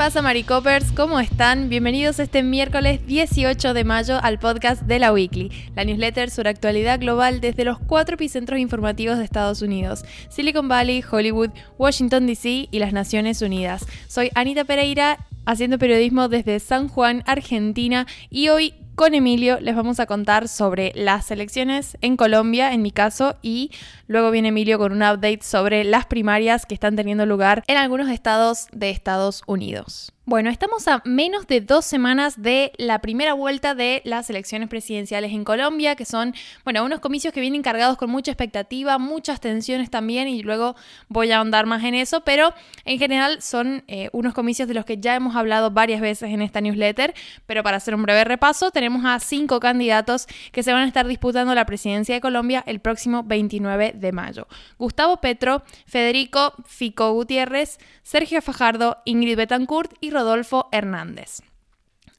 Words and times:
pasa, 0.00 0.22
Maricopers? 0.22 0.92
¿Cómo 0.92 1.20
están? 1.20 1.68
Bienvenidos 1.68 2.20
este 2.20 2.42
miércoles 2.42 3.06
18 3.06 3.74
de 3.74 3.84
mayo 3.84 4.18
al 4.22 4.38
podcast 4.38 4.80
de 4.84 4.98
la 4.98 5.12
Weekly, 5.12 5.52
la 5.76 5.84
newsletter 5.84 6.30
sobre 6.30 6.48
actualidad 6.48 6.98
global 6.98 7.42
desde 7.42 7.66
los 7.66 7.78
cuatro 7.78 8.14
epicentros 8.14 8.58
informativos 8.58 9.18
de 9.18 9.24
Estados 9.24 9.60
Unidos: 9.60 10.06
Silicon 10.30 10.68
Valley, 10.68 11.04
Hollywood, 11.04 11.50
Washington 11.76 12.26
DC 12.26 12.70
y 12.70 12.78
las 12.78 12.94
Naciones 12.94 13.42
Unidas. 13.42 13.84
Soy 14.08 14.30
Anita 14.34 14.64
Pereira, 14.64 15.18
haciendo 15.44 15.76
periodismo 15.76 16.28
desde 16.30 16.60
San 16.60 16.88
Juan, 16.88 17.22
Argentina, 17.26 18.06
y 18.30 18.48
hoy 18.48 18.72
con 19.00 19.14
Emilio 19.14 19.60
les 19.60 19.74
vamos 19.74 19.98
a 19.98 20.04
contar 20.04 20.46
sobre 20.48 20.92
las 20.94 21.30
elecciones 21.30 21.96
en 22.00 22.16
Colombia, 22.16 22.72
en 22.72 22.82
mi 22.82 22.90
caso, 22.90 23.36
y 23.40 23.70
luego 24.10 24.32
viene 24.32 24.48
Emilio 24.48 24.76
con 24.76 24.90
un 24.90 25.04
update 25.04 25.38
sobre 25.42 25.84
las 25.84 26.04
primarias 26.04 26.66
que 26.66 26.74
están 26.74 26.96
teniendo 26.96 27.26
lugar 27.26 27.62
en 27.68 27.76
algunos 27.76 28.10
estados 28.10 28.66
de 28.72 28.90
Estados 28.90 29.44
Unidos. 29.46 30.12
Bueno, 30.30 30.48
estamos 30.48 30.86
a 30.86 31.02
menos 31.04 31.48
de 31.48 31.60
dos 31.60 31.84
semanas 31.84 32.40
de 32.40 32.70
la 32.78 33.00
primera 33.00 33.34
vuelta 33.34 33.74
de 33.74 34.00
las 34.04 34.30
elecciones 34.30 34.68
presidenciales 34.68 35.32
en 35.32 35.42
Colombia, 35.42 35.96
que 35.96 36.04
son, 36.04 36.34
bueno, 36.62 36.84
unos 36.84 37.00
comicios 37.00 37.34
que 37.34 37.40
vienen 37.40 37.62
cargados 37.62 37.96
con 37.96 38.10
mucha 38.10 38.30
expectativa, 38.30 38.96
muchas 38.98 39.40
tensiones 39.40 39.90
también, 39.90 40.28
y 40.28 40.44
luego 40.44 40.76
voy 41.08 41.32
a 41.32 41.38
ahondar 41.38 41.66
más 41.66 41.82
en 41.82 41.94
eso, 41.96 42.20
pero 42.20 42.54
en 42.84 43.00
general 43.00 43.42
son 43.42 43.82
eh, 43.88 44.08
unos 44.12 44.32
comicios 44.32 44.68
de 44.68 44.74
los 44.74 44.84
que 44.84 44.98
ya 44.98 45.16
hemos 45.16 45.34
hablado 45.34 45.72
varias 45.72 46.00
veces 46.00 46.30
en 46.30 46.42
esta 46.42 46.60
newsletter, 46.60 47.12
pero 47.46 47.64
para 47.64 47.78
hacer 47.78 47.96
un 47.96 48.02
breve 48.02 48.22
repaso, 48.22 48.70
tenemos 48.70 49.04
a 49.04 49.18
cinco 49.18 49.58
candidatos 49.58 50.28
que 50.52 50.62
se 50.62 50.72
van 50.72 50.82
a 50.82 50.86
estar 50.86 51.08
disputando 51.08 51.56
la 51.56 51.66
presidencia 51.66 52.14
de 52.14 52.20
Colombia 52.20 52.62
el 52.66 52.78
próximo 52.78 53.24
29 53.24 53.94
de 54.00 54.12
mayo. 54.12 54.46
Gustavo 54.78 55.20
Petro, 55.20 55.62
Federico 55.86 56.54
Fico 56.66 57.12
Gutiérrez, 57.12 57.78
Sergio 58.02 58.42
Fajardo, 58.42 58.98
Ingrid 59.04 59.36
Betancourt 59.36 59.92
y 60.00 60.10
Rodolfo 60.10 60.68
Hernández. 60.72 61.42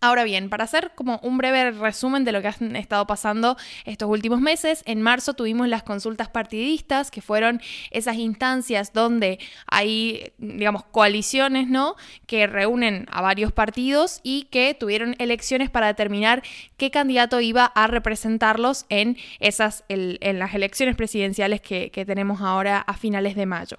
Ahora 0.03 0.23
bien, 0.23 0.49
para 0.49 0.63
hacer 0.63 0.93
como 0.95 1.19
un 1.21 1.37
breve 1.37 1.69
resumen 1.69 2.23
de 2.23 2.31
lo 2.31 2.41
que 2.41 2.47
han 2.47 2.75
estado 2.75 3.05
pasando 3.05 3.55
estos 3.85 4.09
últimos 4.09 4.41
meses, 4.41 4.81
en 4.87 4.99
marzo 4.99 5.35
tuvimos 5.35 5.67
las 5.67 5.83
consultas 5.83 6.27
partidistas, 6.27 7.11
que 7.11 7.21
fueron 7.21 7.61
esas 7.91 8.15
instancias 8.15 8.93
donde 8.93 9.37
hay, 9.67 10.33
digamos, 10.39 10.85
coaliciones, 10.85 11.67
¿no? 11.67 11.97
Que 12.25 12.47
reúnen 12.47 13.05
a 13.11 13.21
varios 13.21 13.51
partidos 13.51 14.21
y 14.23 14.45
que 14.45 14.73
tuvieron 14.73 15.15
elecciones 15.19 15.69
para 15.69 15.85
determinar 15.85 16.41
qué 16.77 16.89
candidato 16.89 17.39
iba 17.39 17.65
a 17.65 17.85
representarlos 17.85 18.87
en 18.89 19.17
esas, 19.39 19.83
en 19.87 20.39
las 20.39 20.55
elecciones 20.55 20.95
presidenciales 20.95 21.61
que, 21.61 21.91
que 21.91 22.05
tenemos 22.07 22.41
ahora 22.41 22.79
a 22.79 22.95
finales 22.95 23.35
de 23.35 23.45
mayo. 23.45 23.77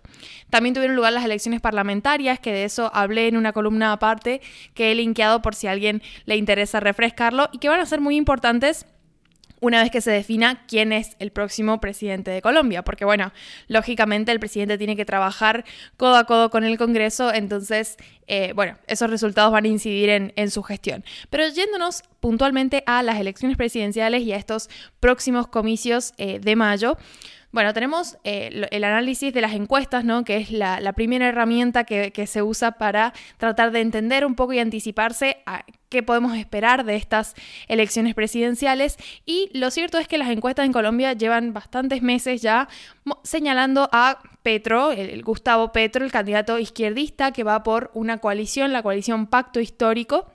También 0.50 0.72
tuvieron 0.72 0.94
lugar 0.94 1.14
las 1.14 1.24
elecciones 1.24 1.60
parlamentarias, 1.60 2.38
que 2.38 2.52
de 2.52 2.62
eso 2.62 2.92
hablé 2.94 3.26
en 3.26 3.36
una 3.36 3.52
columna 3.52 3.92
aparte 3.92 4.40
que 4.74 4.92
he 4.92 4.94
linkeado 4.94 5.42
por 5.42 5.56
si 5.56 5.66
alguien 5.66 6.00
le 6.24 6.36
interesa 6.36 6.80
refrescarlo 6.80 7.48
y 7.52 7.58
que 7.58 7.68
van 7.68 7.80
a 7.80 7.86
ser 7.86 8.00
muy 8.00 8.16
importantes 8.16 8.86
una 9.62 9.80
vez 9.80 9.92
que 9.92 10.00
se 10.00 10.10
defina 10.10 10.66
quién 10.66 10.92
es 10.92 11.16
el 11.20 11.30
próximo 11.30 11.80
presidente 11.80 12.32
de 12.32 12.42
Colombia, 12.42 12.82
porque 12.82 13.04
bueno, 13.04 13.32
lógicamente 13.68 14.32
el 14.32 14.40
presidente 14.40 14.76
tiene 14.76 14.96
que 14.96 15.04
trabajar 15.04 15.64
codo 15.96 16.16
a 16.16 16.24
codo 16.24 16.50
con 16.50 16.64
el 16.64 16.76
Congreso, 16.76 17.32
entonces, 17.32 17.96
eh, 18.26 18.52
bueno, 18.56 18.76
esos 18.88 19.08
resultados 19.08 19.52
van 19.52 19.64
a 19.64 19.68
incidir 19.68 20.08
en, 20.08 20.50
su 20.50 20.64
gestión. 20.64 21.04
Pero 21.30 21.46
yéndonos 21.46 22.02
puntualmente 22.18 22.82
a 22.86 23.04
las 23.04 23.20
elecciones 23.20 23.56
presidenciales 23.56 24.22
y 24.22 24.32
a 24.32 24.36
estos 24.36 24.68
próximos 24.98 25.46
comicios 25.46 26.12
eh, 26.18 26.40
de 26.40 26.56
mayo, 26.56 26.98
bueno, 27.52 27.74
tenemos 27.74 28.16
eh, 28.24 28.66
el 28.70 28.84
análisis 28.84 29.32
de 29.34 29.42
las 29.42 29.52
encuestas, 29.52 30.06
¿no? 30.06 30.24
que 30.24 30.38
es 30.38 30.50
la, 30.50 30.92
primera 30.94 31.28
herramienta 31.28 31.84
que, 31.84 32.26
se 32.26 32.42
usa 32.42 32.72
para 32.72 33.12
tratar 33.36 33.72
de 33.72 33.80
entender 33.80 34.24
un 34.24 34.34
poco 34.34 34.54
y 34.54 34.58
anticiparse 34.58 35.42
a 35.44 35.64
qué 35.90 36.02
podemos 36.02 36.34
esperar 36.36 36.84
de 36.84 36.96
estas 36.96 37.34
elecciones 37.68 38.14
presidenciales. 38.14 38.96
Y 39.26 39.50
lo 39.52 39.70
cierto 39.70 39.98
es 39.98 40.08
que 40.08 40.16
las 40.16 40.30
encuestas 40.30 40.64
en 40.64 40.72
Colombia 40.72 41.12
llevan 41.12 41.52
bastantes 41.52 42.00
meses 42.00 42.40
ya 42.40 42.68
señalando 43.22 43.88
a 43.92 44.20
Petro, 44.42 44.90
el 44.90 45.22
Gustavo 45.22 45.72
Petro, 45.72 46.06
el 46.06 46.10
candidato 46.10 46.58
izquierdista 46.58 47.32
que 47.32 47.44
va 47.44 47.62
por 47.62 47.90
una 47.92 48.16
coalición, 48.18 48.72
la 48.72 48.82
coalición 48.82 49.26
Pacto 49.26 49.60
Histórico 49.60 50.26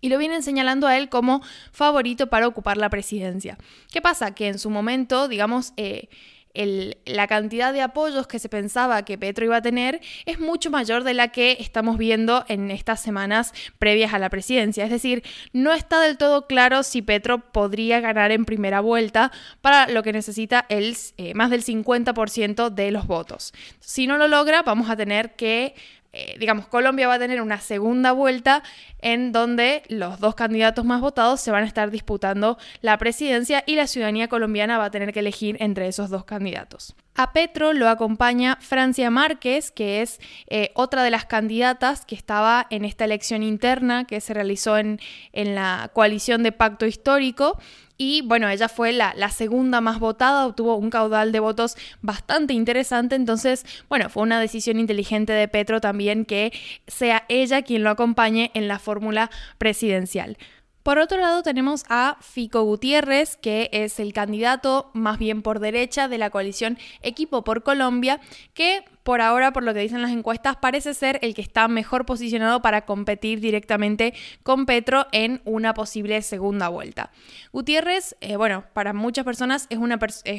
y 0.00 0.08
lo 0.08 0.18
vienen 0.18 0.42
señalando 0.42 0.86
a 0.86 0.96
él 0.96 1.08
como 1.08 1.42
favorito 1.72 2.28
para 2.28 2.48
ocupar 2.48 2.76
la 2.76 2.88
presidencia. 2.88 3.58
¿Qué 3.92 4.00
pasa? 4.00 4.34
Que 4.34 4.48
en 4.48 4.58
su 4.58 4.70
momento, 4.70 5.28
digamos, 5.28 5.72
eh, 5.76 6.08
la 6.54 7.26
cantidad 7.26 7.72
de 7.72 7.80
apoyos 7.80 8.26
que 8.26 8.38
se 8.38 8.48
pensaba 8.48 9.04
que 9.04 9.18
Petro 9.18 9.44
iba 9.44 9.56
a 9.56 9.62
tener 9.62 10.00
es 10.26 10.40
mucho 10.40 10.70
mayor 10.70 11.04
de 11.04 11.14
la 11.14 11.28
que 11.28 11.56
estamos 11.60 11.96
viendo 11.96 12.44
en 12.48 12.70
estas 12.70 13.00
semanas 13.00 13.52
previas 13.78 14.12
a 14.14 14.18
la 14.18 14.30
presidencia. 14.30 14.84
Es 14.84 14.90
decir, 14.90 15.22
no 15.52 15.72
está 15.72 16.00
del 16.00 16.18
todo 16.18 16.46
claro 16.46 16.82
si 16.82 17.02
Petro 17.02 17.38
podría 17.52 18.00
ganar 18.00 18.32
en 18.32 18.44
primera 18.44 18.80
vuelta 18.80 19.30
para 19.60 19.88
lo 19.88 20.02
que 20.02 20.12
necesita 20.12 20.66
el, 20.68 20.96
eh, 21.16 21.34
más 21.34 21.50
del 21.50 21.62
50% 21.62 22.70
de 22.70 22.90
los 22.90 23.06
votos. 23.06 23.52
Si 23.78 24.06
no 24.06 24.18
lo 24.18 24.28
logra, 24.28 24.62
vamos 24.62 24.90
a 24.90 24.96
tener 24.96 25.36
que 25.36 25.74
eh, 26.12 26.36
digamos, 26.38 26.66
Colombia 26.66 27.06
va 27.06 27.14
a 27.14 27.18
tener 27.18 27.40
una 27.40 27.60
segunda 27.60 28.12
vuelta 28.12 28.62
en 29.00 29.30
donde 29.30 29.82
los 29.88 30.18
dos 30.18 30.34
candidatos 30.34 30.84
más 30.84 31.00
votados 31.00 31.40
se 31.40 31.50
van 31.50 31.62
a 31.62 31.66
estar 31.66 31.90
disputando 31.90 32.58
la 32.80 32.98
presidencia 32.98 33.62
y 33.66 33.76
la 33.76 33.86
ciudadanía 33.86 34.28
colombiana 34.28 34.78
va 34.78 34.86
a 34.86 34.90
tener 34.90 35.12
que 35.12 35.20
elegir 35.20 35.56
entre 35.60 35.86
esos 35.86 36.10
dos 36.10 36.24
candidatos. 36.24 36.96
A 37.14 37.32
Petro 37.32 37.72
lo 37.72 37.88
acompaña 37.88 38.56
Francia 38.60 39.10
Márquez, 39.10 39.70
que 39.70 40.00
es 40.00 40.20
eh, 40.48 40.70
otra 40.74 41.02
de 41.02 41.10
las 41.10 41.26
candidatas 41.26 42.06
que 42.06 42.14
estaba 42.14 42.66
en 42.70 42.84
esta 42.84 43.04
elección 43.04 43.42
interna 43.42 44.04
que 44.04 44.20
se 44.20 44.32
realizó 44.32 44.78
en, 44.78 45.00
en 45.32 45.54
la 45.54 45.90
coalición 45.92 46.42
de 46.42 46.52
pacto 46.52 46.86
histórico 46.86 47.58
y 48.02 48.22
bueno, 48.22 48.48
ella 48.48 48.70
fue 48.70 48.92
la, 48.92 49.28
segunda 49.28 49.82
más 49.82 50.00
votada, 50.00 50.46
obtuvo 50.46 50.74
un 50.76 50.88
caudal 50.88 51.32
de 51.32 51.40
votos 51.40 51.76
bastante 52.00 52.54
interesante, 52.54 53.14
entonces, 53.14 53.66
bueno, 53.90 54.08
fue 54.08 54.22
una 54.22 54.40
decisión 54.40 54.80
inteligente 54.80 55.34
de 55.34 55.48
Petro 55.48 55.82
también 55.82 56.24
que 56.24 56.50
sea 56.86 57.26
ella 57.28 57.60
quien 57.60 57.84
lo 57.84 57.90
acompañe 57.90 58.52
en 58.54 58.68
la 58.68 58.78
fórmula 58.78 59.30
presidencial. 59.58 60.38
Por 60.82 60.98
otro 60.98 61.18
lado 61.18 61.42
tenemos 61.42 61.84
a 61.88 62.16
Fico 62.20 62.62
Gutiérrez, 62.62 63.36
que 63.36 63.68
es 63.72 64.00
el 64.00 64.12
candidato 64.12 64.90
más 64.94 65.18
bien 65.18 65.42
por 65.42 65.60
derecha 65.60 66.08
de 66.08 66.18
la 66.18 66.30
coalición 66.30 66.78
Equipo 67.02 67.44
por 67.44 67.62
Colombia, 67.62 68.20
que 68.54 68.84
por 69.02 69.20
ahora, 69.20 69.52
por 69.52 69.62
lo 69.62 69.74
que 69.74 69.80
dicen 69.80 70.02
las 70.02 70.10
encuestas, 70.10 70.56
parece 70.56 70.94
ser 70.94 71.18
el 71.22 71.34
que 71.34 71.42
está 71.42 71.68
mejor 71.68 72.04
posicionado 72.06 72.62
para 72.62 72.84
competir 72.84 73.40
directamente 73.40 74.14
con 74.42 74.66
Petro 74.66 75.06
en 75.12 75.40
una 75.44 75.74
posible 75.74 76.20
segunda 76.22 76.68
vuelta. 76.68 77.10
Gutiérrez, 77.52 78.16
eh, 78.20 78.36
bueno, 78.36 78.64
para 78.72 78.92
muchas 78.92 79.24
personas 79.24 79.66
es, 79.70 79.78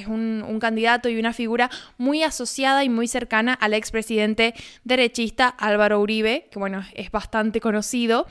un, 0.08 0.46
un 0.48 0.60
candidato 0.60 1.10
y 1.10 1.20
una 1.20 1.34
figura 1.34 1.70
muy 1.98 2.24
asociada 2.24 2.84
y 2.84 2.90
muy 2.90 3.08
cercana 3.08 3.54
al 3.54 3.74
expresidente 3.74 4.54
derechista 4.84 5.48
Álvaro 5.48 6.00
Uribe, 6.00 6.48
que 6.52 6.60
bueno, 6.60 6.84
es 6.94 7.12
bastante 7.12 7.60
conocido. 7.60 8.28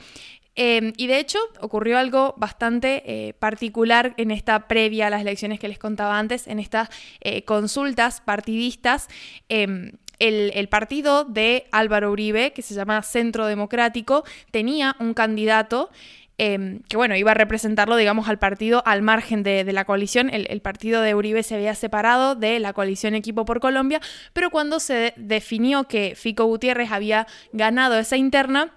Em, 0.55 0.91
y 0.97 1.07
de 1.07 1.19
hecho 1.19 1.39
ocurrió 1.61 1.97
algo 1.97 2.33
bastante 2.37 3.03
eh, 3.05 3.33
particular 3.33 4.13
en 4.17 4.31
esta 4.31 4.67
previa 4.67 5.07
a 5.07 5.09
las 5.09 5.21
elecciones 5.21 5.59
que 5.59 5.69
les 5.69 5.79
contaba 5.79 6.19
antes, 6.19 6.47
en 6.47 6.59
estas 6.59 6.89
eh, 7.21 7.43
consultas 7.45 8.21
partidistas. 8.21 9.07
Em, 9.47 9.93
el, 10.19 10.67
partido 10.67 11.23
de 11.23 11.65
Álvaro 11.71 12.11
Uribe, 12.11 12.53
que 12.53 12.61
se 12.61 12.75
llama 12.75 13.01
Centro 13.01 13.47
Democrático, 13.47 14.23
tenía 14.51 14.95
un 14.99 15.15
candidato 15.15 15.89
em, 16.37 16.81
que 16.87 16.95
bueno, 16.97 17.15
iba 17.15 17.31
a 17.31 17.33
representarlo, 17.33 17.95
digamos, 17.95 18.29
al 18.29 18.37
partido 18.37 18.83
al 18.85 19.01
margen 19.01 19.41
de, 19.41 19.63
la 19.71 19.85
coalición. 19.85 20.29
El, 20.29 20.45
el, 20.49 20.61
partido 20.61 21.01
de 21.01 21.15
Uribe 21.15 21.41
se 21.43 21.55
había 21.55 21.73
separado 21.73 22.35
de 22.35 22.59
la 22.59 22.73
coalición 22.73 23.15
Equipo 23.15 23.45
por 23.45 23.59
Colombia, 23.59 23.99
pero 24.33 24.51
cuando 24.51 24.79
se 24.79 25.13
definió 25.17 25.85
que 25.85 26.13
Fico 26.15 26.45
Gutiérrez 26.45 26.91
había 26.91 27.25
ganado 27.51 27.97
esa 27.97 28.17
interna, 28.17 28.71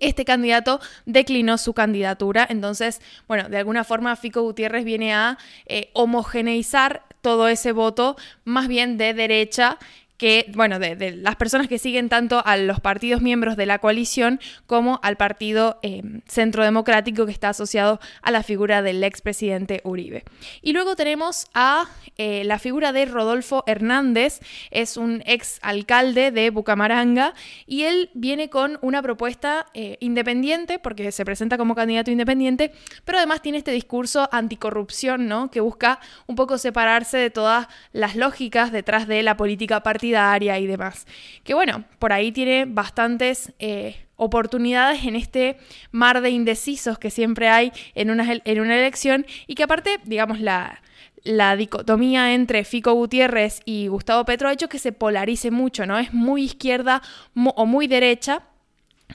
este 0.00 0.24
candidato 0.24 0.80
declinó 1.06 1.58
su 1.58 1.74
candidatura. 1.74 2.46
Entonces, 2.48 3.00
bueno, 3.28 3.48
de 3.48 3.58
alguna 3.58 3.84
forma 3.84 4.16
Fico 4.16 4.42
Gutiérrez 4.42 4.84
viene 4.84 5.14
a 5.14 5.38
eh, 5.66 5.90
homogeneizar 5.92 7.04
todo 7.20 7.48
ese 7.48 7.72
voto 7.72 8.16
más 8.44 8.66
bien 8.66 8.96
de 8.96 9.14
derecha 9.14 9.78
que, 10.20 10.52
bueno, 10.54 10.78
de, 10.78 11.12
las 11.16 11.36
personas 11.36 11.66
que 11.66 11.78
siguen 11.78 12.10
tanto 12.10 12.42
a 12.44 12.58
los 12.58 12.78
partidos 12.78 13.22
miembros 13.22 13.56
de 13.56 13.64
la 13.64 13.78
coalición 13.78 14.38
como 14.66 15.00
al 15.02 15.16
partido 15.16 15.78
eh, 15.82 16.02
Centro 16.26 16.62
Democrático 16.62 17.24
que 17.24 17.32
está 17.32 17.48
asociado 17.48 18.00
a 18.20 18.30
la 18.30 18.42
figura 18.42 18.82
del 18.82 19.02
expresidente 19.02 19.80
Uribe. 19.82 20.24
Y 20.60 20.74
luego 20.74 20.94
tenemos 20.94 21.46
a 21.54 21.88
eh, 22.18 22.44
la 22.44 22.58
figura 22.58 22.92
de 22.92 23.06
Rodolfo 23.06 23.64
Hernández, 23.66 24.40
es 24.70 24.98
un 24.98 25.22
ex 25.24 25.58
alcalde 25.62 26.30
de 26.32 26.50
Bucamaranga 26.50 27.32
y 27.66 27.84
él 27.84 28.10
viene 28.12 28.50
con 28.50 28.78
una 28.82 29.00
propuesta 29.00 29.68
eh, 29.72 29.96
independiente 30.00 30.78
porque 30.78 31.12
se 31.12 31.24
presenta 31.24 31.56
como 31.56 31.74
candidato 31.74 32.10
independiente, 32.10 32.72
pero 33.06 33.16
además 33.16 33.40
tiene 33.40 33.56
este 33.56 33.72
discurso 33.72 34.28
anticorrupción, 34.32 35.28
¿no? 35.28 35.50
Que 35.50 35.60
busca 35.60 35.98
un 36.26 36.36
poco 36.36 36.58
separarse 36.58 37.16
de 37.16 37.30
todas 37.30 37.68
las 37.92 38.16
lógicas 38.16 38.70
detrás 38.70 39.08
de 39.08 39.22
la 39.22 39.38
política 39.38 39.82
partidaria 39.82 40.09
y 40.10 40.66
demás. 40.66 41.06
Que 41.44 41.54
bueno, 41.54 41.84
por 41.98 42.12
ahí 42.12 42.32
tiene 42.32 42.64
bastantes 42.66 43.52
eh, 43.58 43.96
oportunidades 44.16 45.04
en 45.04 45.16
este 45.16 45.58
mar 45.92 46.20
de 46.20 46.30
indecisos 46.30 46.98
que 46.98 47.10
siempre 47.10 47.48
hay 47.48 47.72
en 47.94 48.10
una, 48.10 48.26
en 48.44 48.60
una 48.60 48.76
elección 48.76 49.26
y 49.46 49.54
que 49.54 49.62
aparte, 49.62 49.98
digamos, 50.04 50.40
la, 50.40 50.82
la 51.22 51.56
dicotomía 51.56 52.34
entre 52.34 52.64
Fico 52.64 52.92
Gutiérrez 52.92 53.60
y 53.64 53.88
Gustavo 53.88 54.24
Petro 54.24 54.48
ha 54.48 54.52
hecho 54.52 54.68
que 54.68 54.78
se 54.78 54.92
polarice 54.92 55.50
mucho, 55.50 55.86
¿no? 55.86 55.98
Es 55.98 56.12
muy 56.12 56.44
izquierda 56.44 57.02
o 57.34 57.66
muy 57.66 57.86
derecha. 57.86 58.42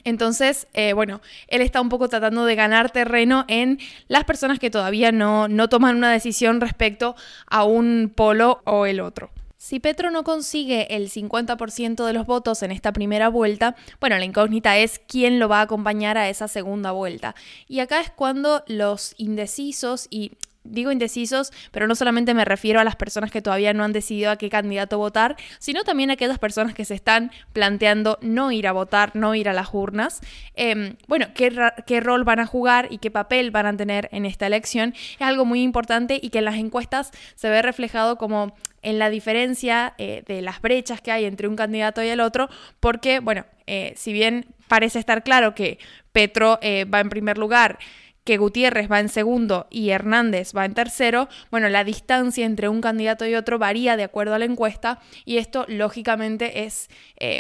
Entonces, 0.03 0.67
eh, 0.73 0.93
bueno, 0.93 1.21
él 1.47 1.61
está 1.61 1.81
un 1.81 1.89
poco 1.89 2.09
tratando 2.09 2.45
de 2.45 2.55
ganar 2.55 2.91
terreno 2.91 3.45
en 3.47 3.79
las 4.07 4.25
personas 4.25 4.59
que 4.59 4.69
todavía 4.69 5.11
no, 5.11 5.47
no 5.47 5.69
toman 5.69 5.95
una 5.95 6.11
decisión 6.11 6.61
respecto 6.61 7.15
a 7.47 7.63
un 7.63 8.11
polo 8.13 8.61
o 8.65 8.85
el 8.85 8.99
otro. 8.99 9.29
Si 9.65 9.79
Petro 9.79 10.11
no 10.11 10.23
consigue 10.23 10.95
el 10.95 11.09
50% 11.09 12.05
de 12.05 12.13
los 12.13 12.27
votos 12.27 12.61
en 12.61 12.69
esta 12.69 12.93
primera 12.93 13.29
vuelta, 13.29 13.75
bueno, 13.99 14.15
la 14.15 14.23
incógnita 14.23 14.77
es 14.77 15.01
quién 15.07 15.39
lo 15.39 15.49
va 15.49 15.57
a 15.57 15.63
acompañar 15.63 16.19
a 16.19 16.29
esa 16.29 16.47
segunda 16.47 16.91
vuelta. 16.91 17.33
Y 17.67 17.79
acá 17.79 17.99
es 17.99 18.11
cuando 18.11 18.63
los 18.67 19.15
indecisos 19.17 20.05
y 20.11 20.33
digo 20.63 20.91
indecisos, 20.91 21.51
pero 21.71 21.87
no 21.87 21.95
solamente 21.95 22.35
me 22.35 22.45
refiero 22.45 22.79
a 22.79 22.83
las 22.83 22.95
personas 22.95 23.31
que 23.31 23.41
todavía 23.41 23.73
no 23.73 23.83
han 23.83 23.91
decidido 23.91 24.29
a 24.29 24.35
qué 24.35 24.49
candidato 24.49 24.99
votar, 24.99 25.35
sino 25.57 25.83
también 25.83 26.11
a 26.11 26.13
aquellas 26.13 26.37
personas 26.37 26.75
que 26.75 26.85
se 26.85 26.93
están 26.93 27.31
planteando 27.51 28.19
no 28.21 28.51
ir 28.51 28.67
a 28.67 28.71
votar, 28.71 29.15
no 29.15 29.33
ir 29.33 29.49
a 29.49 29.53
las 29.53 29.69
urnas. 29.73 30.21
Em, 30.53 30.95
bueno, 31.07 31.27
¿qué, 31.33 31.51
qué, 31.87 32.01
rol 32.01 32.23
van 32.23 32.39
a 32.39 32.45
jugar 32.45 32.87
y 32.91 32.99
qué 32.99 33.09
papel 33.09 33.49
van 33.49 33.65
a 33.65 33.77
tener 33.77 34.09
en 34.11 34.25
esta 34.25 34.45
elección 34.45 34.93
es 34.95 35.21
algo 35.21 35.43
muy 35.43 35.63
importante 35.63 36.19
y 36.21 36.29
que 36.29 36.39
en 36.39 36.45
las 36.45 36.55
encuestas 36.55 37.09
se 37.33 37.49
ve 37.49 37.63
reflejado 37.63 38.17
como 38.17 38.53
en 38.85 38.99
la 38.99 39.09
diferencia 39.09 39.95
eh, 39.97 40.23
de 40.27 40.43
las 40.43 40.61
brechas 40.61 41.01
que 41.01 41.11
hay 41.11 41.25
entre 41.25 41.47
un 41.47 41.55
candidato 41.55 42.03
y 42.03 42.07
el 42.07 42.21
otro, 42.21 42.49
porque, 42.79 43.19
bueno, 43.19 43.43
eh, 43.65 43.93
si 43.97 44.13
bien 44.13 44.45
parece 44.67 44.99
estar 44.99 45.23
claro 45.23 45.55
que 45.55 45.79
Petro 46.11 46.59
eh, 46.61 46.85
va 46.85 46.99
en 46.99 47.09
primer 47.09 47.39
lugar, 47.39 47.79
que 48.23 48.37
Gutiérrez 48.37 48.89
va 48.89 48.99
en 48.99 49.09
segundo 49.09 49.65
y 49.71 49.89
Hernández 49.89 50.53
va 50.55 50.65
en 50.65 50.75
tercero, 50.75 51.29
bueno, 51.49 51.67
la 51.67 51.83
distancia 51.83 52.45
entre 52.45 52.69
un 52.69 52.79
candidato 52.79 53.25
y 53.25 53.33
otro 53.33 53.57
varía 53.57 53.97
de 53.97 54.03
acuerdo 54.03 54.35
a 54.35 54.39
la 54.39 54.45
encuesta 54.45 54.99
y 55.25 55.37
esto 55.37 55.65
lógicamente 55.67 56.63
es 56.63 56.89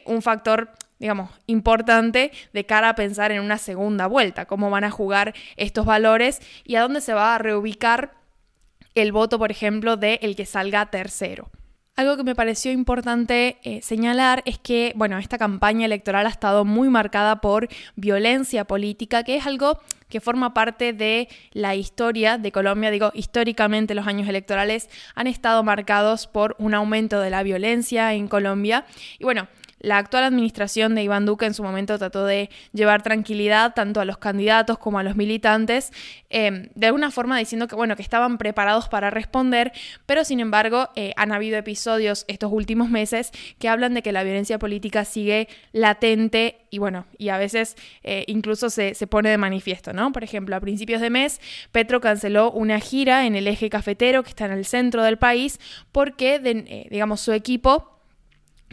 un 0.05 0.21
factor 0.21 0.71
digamos, 0.99 1.29
importante 1.47 2.31
de 2.53 2.65
cara 2.65 2.89
a 2.89 2.95
pensar 2.95 3.31
en 3.31 3.41
una 3.41 3.57
segunda 3.57 4.07
vuelta, 4.07 4.45
cómo 4.45 4.69
van 4.69 4.83
a 4.83 4.91
jugar 4.91 5.33
estos 5.57 5.85
valores 5.85 6.39
y 6.63 6.75
a 6.75 6.81
dónde 6.81 7.01
se 7.01 7.13
va 7.13 7.35
a 7.35 7.37
reubicar 7.37 8.13
el 8.95 9.11
voto, 9.11 9.37
por 9.37 9.51
ejemplo, 9.51 9.97
de 9.97 10.19
el 10.21 10.35
que 10.35 10.45
salga 10.45 10.85
tercero. 10.87 11.51
Algo 11.97 12.17
que 12.17 12.25
me 12.25 12.35
pareció 12.35 12.73
importante 12.73 13.57
eh, 13.63 13.81
señalar 13.81 14.43
es 14.45 14.59
que, 14.59 14.91
bueno, 14.97 15.17
esta 15.17 15.37
campaña 15.37 15.85
electoral 15.85 16.25
ha 16.25 16.29
estado 16.29 16.65
muy 16.65 16.89
marcada 16.89 17.39
por 17.39 17.69
violencia 17.95 18.65
política, 18.65 19.23
que 19.23 19.37
es 19.37 19.45
algo 19.45 19.79
que 20.09 20.19
forma 20.19 20.53
parte 20.53 20.91
de 20.91 21.29
la 21.53 21.73
historia 21.75 22.37
de 22.37 22.51
Colombia. 22.51 22.91
Digo, 22.91 23.11
históricamente 23.13 23.95
los 23.95 24.07
años 24.07 24.27
electorales 24.27 24.89
han 25.15 25.27
estado 25.27 25.63
marcados 25.63 26.27
por 26.27 26.57
un 26.59 26.73
aumento 26.73 27.21
de 27.21 27.29
la 27.29 27.43
violencia 27.43 28.13
en 28.13 28.27
Colombia. 28.27 28.85
Y 29.17 29.23
bueno, 29.23 29.47
la 29.85 29.99
actual 29.99 30.23
administración 30.23 30.95
de 30.95 31.03
Iván 31.03 31.27
Duque 31.27 31.45
en 31.45 31.53
su 31.53 31.61
momento 31.61 31.99
trató 31.99 32.25
de 32.25 32.49
llevar 32.73 33.03
tranquilidad 33.03 33.75
tanto 33.75 34.01
a 34.01 34.05
los 34.05 34.17
candidatos 34.17 34.79
como 34.79 34.97
a 34.97 35.03
los 35.03 35.15
militantes, 35.15 35.91
em, 36.31 36.69
de 36.73 36.87
alguna 36.87 37.11
forma 37.11 37.37
diciendo 37.37 37.67
que, 37.67 37.75
bueno, 37.75 37.95
que 37.95 38.01
estaban 38.01 38.39
preparados 38.39 38.89
para 38.89 39.11
responder, 39.11 39.71
pero 40.07 40.25
sin 40.25 40.39
embargo 40.39 40.89
eh, 40.95 41.13
han 41.17 41.31
habido 41.31 41.57
episodios 41.57 42.25
estos 42.27 42.51
últimos 42.51 42.89
meses 42.89 43.31
que 43.59 43.69
hablan 43.69 43.93
de 43.93 44.01
que 44.01 44.11
la 44.11 44.23
violencia 44.23 44.57
política 44.57 45.05
sigue 45.05 45.47
latente 45.71 46.65
y 46.71 46.79
bueno, 46.79 47.05
y 47.19 47.29
a 47.29 47.37
veces 47.37 47.75
eh, 48.01 48.23
incluso 48.27 48.71
se, 48.71 48.95
pone 49.07 49.29
de 49.29 49.37
manifiesto, 49.37 49.93
¿no? 49.93 50.11
Por 50.11 50.23
ejemplo, 50.23 50.55
a 50.55 50.59
principios 50.59 50.99
de 50.99 51.11
mes, 51.11 51.39
Petro 51.71 52.01
canceló 52.01 52.51
una 52.51 52.79
gira 52.79 53.27
en 53.27 53.35
el 53.35 53.47
eje 53.47 53.69
cafetero 53.69 54.23
que 54.23 54.29
está 54.29 54.45
en 54.45 54.53
el 54.53 54.65
centro 54.65 55.03
del 55.03 55.17
país 55.17 55.59
porque, 55.91 56.41
eh, 56.43 56.87
digamos, 56.89 57.21
su 57.21 57.33
equipo 57.33 57.94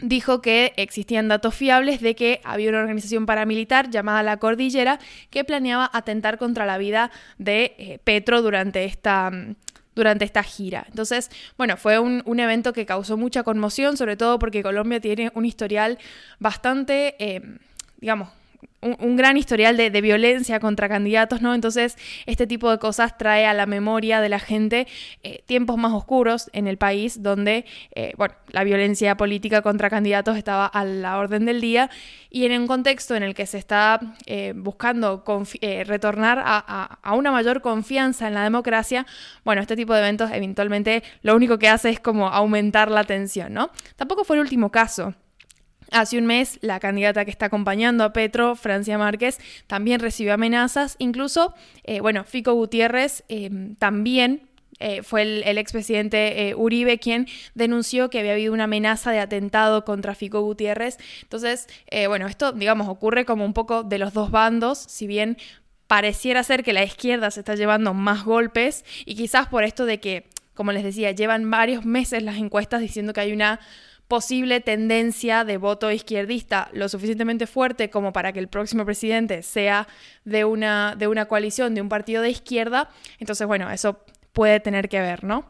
dijo 0.03 0.41
que 0.41 0.73
existían 0.75 1.29
datos 1.29 1.55
fiables 1.55 2.01
de 2.01 2.13
que 2.13 2.41
había 2.43 2.69
una 2.69 2.79
organización 2.79 3.25
paramilitar 3.25 3.89
llamada 3.89 4.21
La 4.21 4.37
Cordillera 4.37 4.99
que 5.29 5.43
planeaba 5.45 5.89
atentar 5.93 6.37
contra 6.37 6.65
la 6.65 6.77
vida 6.77 7.09
de 7.37 7.73
eh, 7.77 7.99
Petro 8.03 8.41
durante 8.41 8.83
esta, 8.83 9.31
mm, 9.31 9.55
durante 9.95 10.25
esta 10.25 10.43
gira. 10.43 10.85
Entonces, 10.89 11.31
bueno, 11.57 11.77
fue 11.77 11.99
un, 11.99 12.39
evento 12.39 12.73
que 12.73 12.85
causó 12.85 13.15
mucha 13.15 13.43
conmoción, 13.43 13.95
sobre 13.95 14.17
todo 14.17 14.39
porque 14.39 14.61
Colombia 14.61 14.99
tiene 14.99 15.31
un 15.35 15.45
historial 15.45 15.97
bastante, 16.39 17.15
eh, 17.19 17.41
digamos, 18.01 18.29
un, 18.83 19.15
gran 19.15 19.37
historial 19.37 19.77
de, 19.77 20.01
violencia 20.01 20.59
contra 20.59 20.89
candidatos, 20.89 21.41
¿no? 21.41 21.53
Entonces, 21.53 21.97
este 22.25 22.47
tipo 22.47 22.69
de 22.69 22.79
cosas 22.79 23.17
trae 23.17 23.45
a 23.45 23.53
la 23.53 23.65
memoria 23.65 24.19
de 24.21 24.29
la 24.29 24.39
gente 24.39 24.87
eh, 25.23 25.43
tiempos 25.45 25.77
más 25.77 25.93
oscuros 25.93 26.49
en 26.53 26.67
el 26.67 26.77
país 26.77 27.23
donde, 27.23 27.65
eh, 27.95 28.13
bueno, 28.17 28.35
la 28.49 28.63
violencia 28.63 29.15
política 29.15 29.61
contra 29.61 29.89
candidatos 29.89 30.37
estaba 30.37 30.65
a 30.65 30.83
la 30.83 31.17
orden 31.17 31.45
del 31.45 31.61
día 31.61 31.89
y 32.29 32.45
en 32.45 32.61
un 32.61 32.67
contexto 32.67 33.15
en 33.15 33.23
el 33.23 33.33
que 33.33 33.45
se 33.45 33.57
está 33.57 33.99
eh, 34.25 34.53
buscando 34.55 35.23
retornar 35.85 36.41
a, 36.43 36.99
a, 37.01 37.13
una 37.15 37.31
mayor 37.31 37.61
confianza 37.61 38.27
en 38.27 38.33
la 38.33 38.43
democracia, 38.43 39.05
bueno, 39.45 39.61
este 39.61 39.75
tipo 39.75 39.93
de 39.93 39.99
eventos 39.99 40.31
eventualmente 40.31 41.03
lo 41.21 41.35
único 41.35 41.57
que 41.57 41.69
hace 41.69 41.89
es 41.89 41.99
como 41.99 42.27
aumentar 42.27 42.91
la 42.91 43.03
tensión, 43.03 43.53
¿no? 43.53 43.71
Tampoco 43.95 44.23
fue 44.23 44.35
el 44.35 44.41
último 44.41 44.71
caso. 44.71 45.13
Hace 45.93 46.17
un 46.17 46.25
mes, 46.25 46.57
la 46.61 46.79
candidata 46.79 47.23
que 47.23 47.29
está 47.29 47.45
acompañando 47.45 48.03
a 48.03 48.13
Petro, 48.13 48.55
Francia 48.55 48.97
Márquez, 48.97 49.39
también 49.67 49.99
recibió 49.99 50.33
amenazas. 50.33 50.95
Incluso, 50.97 51.53
eh, 51.83 51.99
bueno, 51.99 52.23
Fico 52.23 52.53
Gutiérrez 52.53 53.23
em, 53.29 53.75
también 53.75 54.49
eh, 54.79 55.03
fue 55.03 55.21
el, 55.21 55.57
expresidente 55.59 56.49
eh, 56.49 56.55
Uribe 56.55 56.97
quien 56.97 57.27
denunció 57.53 58.09
que 58.09 58.19
había 58.19 58.33
habido 58.33 58.53
una 58.53 58.63
amenaza 58.63 59.11
de 59.11 59.19
atentado 59.19 59.85
contra 59.85 60.15
Fico 60.15 60.41
Gutiérrez. 60.41 60.97
Entonces, 61.21 61.67
bueno, 62.07 62.25
esto, 62.25 62.53
digamos, 62.53 62.89
ocurre 62.89 63.23
como 63.23 63.45
un 63.45 63.53
poco 63.53 63.83
de 63.83 63.99
los 63.99 64.13
dos 64.13 64.31
bandos, 64.31 64.79
si 64.79 65.05
bien 65.05 65.37
pareciera 65.85 66.41
ser 66.41 66.63
que 66.63 66.73
la 66.73 66.83
izquierda 66.83 67.29
se 67.29 67.41
está 67.41 67.53
llevando 67.53 67.93
más 67.93 68.25
golpes 68.25 68.83
y 69.05 69.13
quizás 69.13 69.47
por 69.47 69.63
esto 69.63 69.85
de 69.85 69.99
que, 69.99 70.27
como 70.55 70.71
les 70.71 70.83
decía, 70.83 71.11
llevan 71.11 71.51
varios 71.51 71.85
meses 71.85 72.23
las 72.23 72.37
encuestas 72.37 72.81
diciendo 72.81 73.13
que 73.13 73.21
hay 73.21 73.31
una 73.31 73.59
posible 74.07 74.59
tendencia 74.59 75.43
de 75.43 75.57
voto 75.57 75.91
izquierdista 75.91 76.69
lo 76.73 76.89
suficientemente 76.89 77.47
fuerte 77.47 77.89
como 77.89 78.13
para 78.13 78.31
que 78.33 78.39
el 78.39 78.47
próximo 78.47 78.85
presidente 78.85 79.43
sea 79.43 79.87
de 80.25 80.45
una, 80.45 80.95
de 80.97 81.07
una 81.07 81.25
coalición, 81.25 81.73
de 81.73 81.81
un 81.81 81.89
partido 81.89 82.21
de 82.21 82.29
izquierda, 82.29 82.89
entonces 83.19 83.47
bueno, 83.47 83.71
eso 83.71 83.99
puede 84.33 84.59
tener 84.59 84.89
que 84.89 84.99
ver, 84.99 85.23
¿no? 85.23 85.45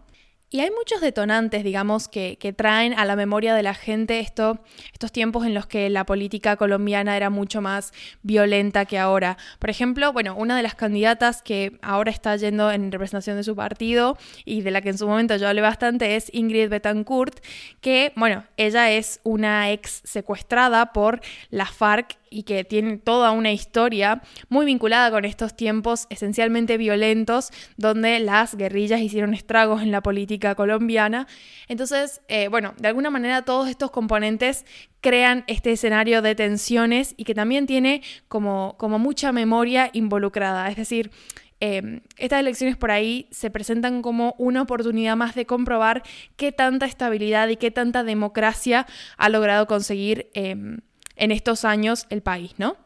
Y 0.54 0.60
hay 0.60 0.70
muchos 0.70 1.02
detonantes, 1.02 1.64
digamos, 1.64 2.08
que, 2.08 2.38
traen 2.56 2.94
a 2.94 3.06
la 3.06 3.16
memoria 3.16 3.56
de 3.56 3.64
la 3.64 3.74
gente 3.74 4.20
esto, 4.20 4.60
estos 4.92 5.12
tiempos 5.12 5.48
en 5.48 5.56
los 5.56 5.66
que 5.66 5.90
la 5.90 6.06
política 6.06 6.58
colombiana 6.58 7.18
era 7.18 7.32
mucho 7.32 7.60
más 7.60 7.92
violenta 8.22 8.86
que 8.86 9.00
ahora. 9.00 9.40
Por 9.58 9.72
ejemplo, 9.72 10.14
bueno, 10.14 10.36
una 10.36 10.56
de 10.56 10.62
las 10.62 10.76
candidatas 10.76 11.42
que 11.42 11.80
ahora 11.82 12.12
está 12.12 12.36
yendo 12.36 12.72
en 12.72 12.92
representación 12.92 13.36
de 13.36 13.44
su 13.44 13.56
partido 13.56 14.16
y 14.46 14.62
de 14.62 14.70
la 14.70 14.82
que 14.82 14.90
en 14.90 15.00
su 15.00 15.08
momento 15.08 15.36
yo 15.38 15.48
hablé 15.48 15.62
bastante 15.62 16.16
es 16.16 16.32
Ingrid 16.32 16.70
Betancourt, 16.70 17.40
que, 17.82 18.14
bueno, 18.16 18.44
ella 18.56 18.92
es 18.92 19.22
una 19.24 19.72
ex 19.72 20.04
secuestrada 20.04 20.94
por 20.94 21.22
la 21.50 21.66
FARC 21.66 22.20
y 22.34 22.44
que 22.44 22.64
tiene 22.64 22.98
toda 22.98 23.32
una 23.32 23.52
historia 23.52 24.22
muy 24.50 24.66
vinculada 24.66 25.12
con 25.12 25.24
estos 25.24 25.56
tiempos 25.56 26.08
esencialmente 26.10 26.78
violentos 26.78 27.52
donde 27.78 28.20
las 28.20 28.56
guerrillas 28.56 29.02
hicieron 29.02 29.34
estragos 29.34 29.82
en 29.82 29.92
la 29.92 30.02
política 30.02 30.56
colombiana. 30.56 31.28
Entonces, 31.68 32.22
eh, 32.28 32.48
bueno, 32.48 32.74
de 32.78 32.88
alguna 32.88 33.10
manera 33.10 33.44
todos 33.44 33.70
estos 33.70 33.92
componentes 33.92 34.66
crean 35.02 35.44
este 35.48 35.72
escenario 35.74 36.22
de 36.22 36.34
tensiones 36.34 37.14
y 37.18 37.26
que 37.26 37.36
también 37.36 37.68
tiene 37.68 38.02
como, 38.28 38.76
como 38.78 38.98
mucha 39.00 39.32
memoria 39.32 39.90
involucrada. 39.94 40.70
Es 40.70 40.78
decir, 40.78 41.12
em, 41.60 42.02
estas 42.18 42.40
elecciones 42.40 42.78
por 42.78 42.90
ahí 42.90 43.28
se 43.30 43.50
presentan 43.52 44.02
como 44.02 44.34
una 44.38 44.62
oportunidad 44.62 45.16
más 45.16 45.36
de 45.36 45.46
comprobar 45.46 46.04
qué 46.36 46.52
tanta 46.52 46.86
estabilidad 46.86 47.50
y 47.50 47.58
qué 47.58 47.70
tanta 47.70 48.04
democracia 48.04 48.88
ha 49.18 49.30
logrado 49.30 49.68
conseguir 49.68 50.30
em, 50.34 50.80
en 51.16 51.32
estos 51.32 51.66
años 51.66 52.06
el 52.10 52.22
país, 52.22 52.54
¿no? 52.58 52.78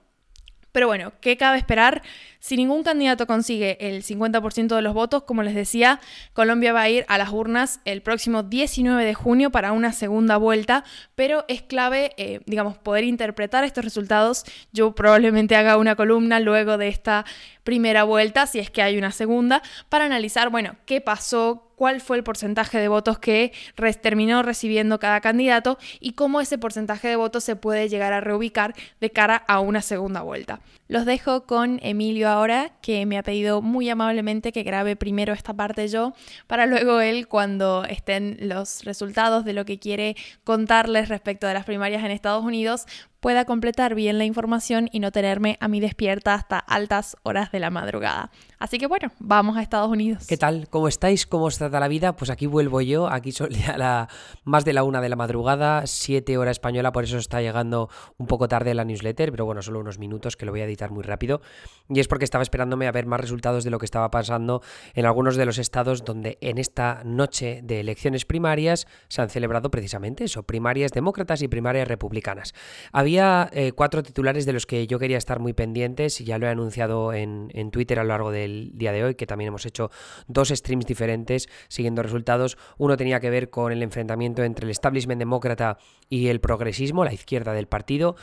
Pero 0.77 0.85
bueno, 0.85 1.13
¿qué 1.21 1.37
cabe 1.37 1.57
esperar? 1.57 2.03
Si 2.39 2.55
ningún 2.55 2.83
candidato 2.83 3.25
consigue 3.25 3.77
el 3.79 4.03
50% 4.03 4.75
de 4.75 4.81
los 4.83 4.93
votos, 4.93 5.23
como 5.23 5.41
les 5.41 5.55
decía, 5.55 5.99
Colombia 6.33 6.71
va 6.71 6.81
a 6.81 6.89
ir 6.89 7.03
a 7.07 7.17
las 7.17 7.31
urnas 7.31 7.79
el 7.83 8.03
próximo 8.03 8.43
19 8.43 9.03
de 9.03 9.15
junio 9.15 9.49
para 9.49 9.71
una 9.71 9.91
segunda 9.91 10.37
vuelta, 10.37 10.83
pero 11.15 11.45
es 11.47 11.63
clave, 11.63 12.11
eh, 12.17 12.41
digamos, 12.45 12.77
poder 12.77 13.05
interpretar 13.05 13.63
estos 13.63 13.83
resultados. 13.83 14.43
Yo 14.71 14.93
probablemente 14.93 15.55
haga 15.55 15.77
una 15.77 15.95
columna 15.95 16.39
luego 16.39 16.77
de 16.77 16.89
esta 16.89 17.25
primera 17.63 18.03
vuelta, 18.03 18.45
si 18.45 18.59
es 18.59 18.69
que 18.69 18.83
hay 18.83 18.99
una 18.99 19.11
segunda, 19.11 19.63
para 19.89 20.05
analizar, 20.05 20.51
bueno, 20.51 20.75
qué 20.85 21.01
pasó, 21.01 21.66
cuál 21.77 22.01
fue 22.01 22.17
el 22.17 22.23
porcentaje 22.23 22.79
de 22.79 22.87
votos 22.87 23.19
que 23.19 23.53
terminó 24.01 24.41
recibiendo 24.41 24.99
cada 24.99 25.21
candidato 25.21 25.77
y 25.99 26.13
cómo 26.13 26.41
ese 26.41 26.57
porcentaje 26.57 27.07
de 27.07 27.15
votos 27.15 27.43
se 27.43 27.55
puede 27.55 27.87
llegar 27.87 28.13
a 28.13 28.19
reubicar 28.19 28.73
de 28.99 29.11
cara 29.11 29.35
a 29.47 29.59
una 29.59 29.83
segunda 29.83 30.21
vuelta. 30.23 30.59
Los 30.87 31.05
dejo 31.05 31.45
con 31.45 31.79
Emilio 31.83 32.29
ahora, 32.29 32.71
que 32.81 33.05
me 33.05 33.17
ha 33.17 33.23
pedido 33.23 33.61
muy 33.61 33.89
amablemente 33.89 34.51
que 34.51 34.63
grabe 34.63 34.95
primero 34.95 35.33
esta 35.33 35.53
parte 35.53 35.87
yo, 35.89 36.13
para 36.47 36.65
luego 36.65 37.01
él, 37.01 37.27
cuando 37.27 37.83
estén 37.83 38.37
los 38.39 38.83
resultados 38.85 39.43
de 39.43 39.53
lo 39.53 39.65
que 39.65 39.79
quiere 39.79 40.15
contarles 40.45 41.09
respecto 41.09 41.45
de 41.45 41.53
las 41.53 41.65
primarias 41.65 42.03
en 42.03 42.11
Estados 42.11 42.43
Unidos, 42.43 42.85
pueda 43.19 43.45
completar 43.45 43.95
bien 43.95 44.17
la 44.17 44.25
información 44.25 44.89
y 44.91 44.99
no 44.99 45.11
tenerme 45.11 45.57
a 45.59 45.67
mí 45.67 45.79
despierta 45.79 46.33
hasta 46.33 46.59
altas 46.59 47.17
horas 47.23 47.51
de 47.51 47.59
la 47.59 47.69
madrugada. 47.69 48.31
Así 48.59 48.77
que 48.77 48.87
bueno, 48.87 49.11
vamos 49.19 49.57
a 49.57 49.61
Estados 49.61 49.89
Unidos. 49.89 50.25
¿Qué 50.27 50.37
tal? 50.37 50.67
¿Cómo 50.69 50.87
estáis? 50.87 51.25
¿Cómo 51.25 51.45
os 51.45 51.57
trata 51.57 51.79
la 51.79 51.87
vida? 51.87 52.15
Pues 52.15 52.29
aquí 52.29 52.47
vuelvo 52.47 52.81
yo, 52.81 53.09
aquí 53.09 53.31
son 53.31 53.49
ya 53.51 53.77
la, 53.77 54.07
más 54.43 54.65
de 54.65 54.73
la 54.73 54.83
una 54.83 55.01
de 55.01 55.09
la 55.09 55.15
madrugada, 55.15 55.85
siete 55.87 56.37
hora 56.37 56.51
española, 56.51 56.91
por 56.91 57.03
eso 57.03 57.17
está 57.17 57.41
llegando 57.41 57.89
un 58.17 58.27
poco 58.27 58.47
tarde 58.47 58.73
la 58.73 58.85
newsletter, 58.85 59.31
pero 59.31 59.45
bueno, 59.45 59.61
solo 59.61 59.79
unos 59.79 59.99
minutos 59.99 60.37
que 60.37 60.45
lo 60.45 60.51
voy 60.51 60.61
a 60.61 60.67
muy 60.91 61.03
rápido. 61.03 61.41
Y 61.89 61.99
es 61.99 62.07
porque 62.07 62.25
estaba 62.25 62.41
esperándome 62.41 62.87
a 62.87 62.91
ver 62.91 63.05
más 63.05 63.21
resultados 63.21 63.63
de 63.63 63.69
lo 63.69 63.79
que 63.79 63.85
estaba 63.85 64.11
pasando 64.11 64.61
en 64.93 65.05
algunos 65.05 65.35
de 65.37 65.45
los 65.45 65.57
estados 65.57 66.03
donde 66.03 66.37
en 66.41 66.57
esta 66.57 67.01
noche 67.05 67.61
de 67.63 67.79
elecciones 67.79 68.25
primarias 68.25 68.87
se 69.07 69.21
han 69.21 69.29
celebrado 69.29 69.71
precisamente 69.71 70.25
eso, 70.25 70.43
primarias 70.43 70.91
demócratas 70.91 71.41
y 71.41 71.47
primarias 71.47 71.87
republicanas. 71.87 72.53
Había 72.91 73.49
eh, 73.53 73.71
cuatro 73.71 74.03
titulares 74.03 74.45
de 74.45 74.53
los 74.53 74.65
que 74.65 74.85
yo 74.87 74.99
quería 74.99 75.17
estar 75.17 75.39
muy 75.39 75.53
pendientes 75.53 76.19
y 76.19 76.25
ya 76.25 76.37
lo 76.37 76.47
he 76.47 76.49
anunciado 76.49 77.13
en, 77.13 77.49
en, 77.53 77.71
Twitter 77.71 77.99
a 77.99 78.03
lo 78.03 78.09
largo 78.09 78.31
del 78.31 78.71
día 78.75 78.91
de 78.91 79.03
hoy, 79.03 79.15
que 79.15 79.27
también 79.27 79.49
hemos 79.49 79.65
hecho 79.65 79.89
dos 80.27 80.49
streams 80.49 80.85
diferentes 80.85 81.47
siguiendo 81.69 82.03
resultados. 82.03 82.57
Uno 82.77 82.97
tenía 82.97 83.19
que 83.19 83.29
ver 83.29 83.49
con 83.49 83.71
el 83.71 83.81
enfrentamiento 83.81 84.43
entre 84.43 84.65
el 84.65 84.71
establishment 84.71 85.19
demócrata 85.19 85.77
y 86.09 86.27
el 86.27 86.39
progresismo, 86.39 87.05
la 87.05 87.13
izquierda 87.13 87.53
del 87.53 87.67
partido. 87.67 88.15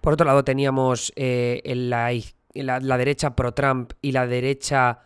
Por 0.00 0.12
otro 0.12 0.26
lado 0.26 0.44
teníamos 0.44 1.12
eh, 1.16 1.62
la, 1.74 2.98
derecha 2.98 3.34
pro-Trump 3.34 3.92
y 4.00 4.12
la 4.12 4.26
derecha 4.26 5.00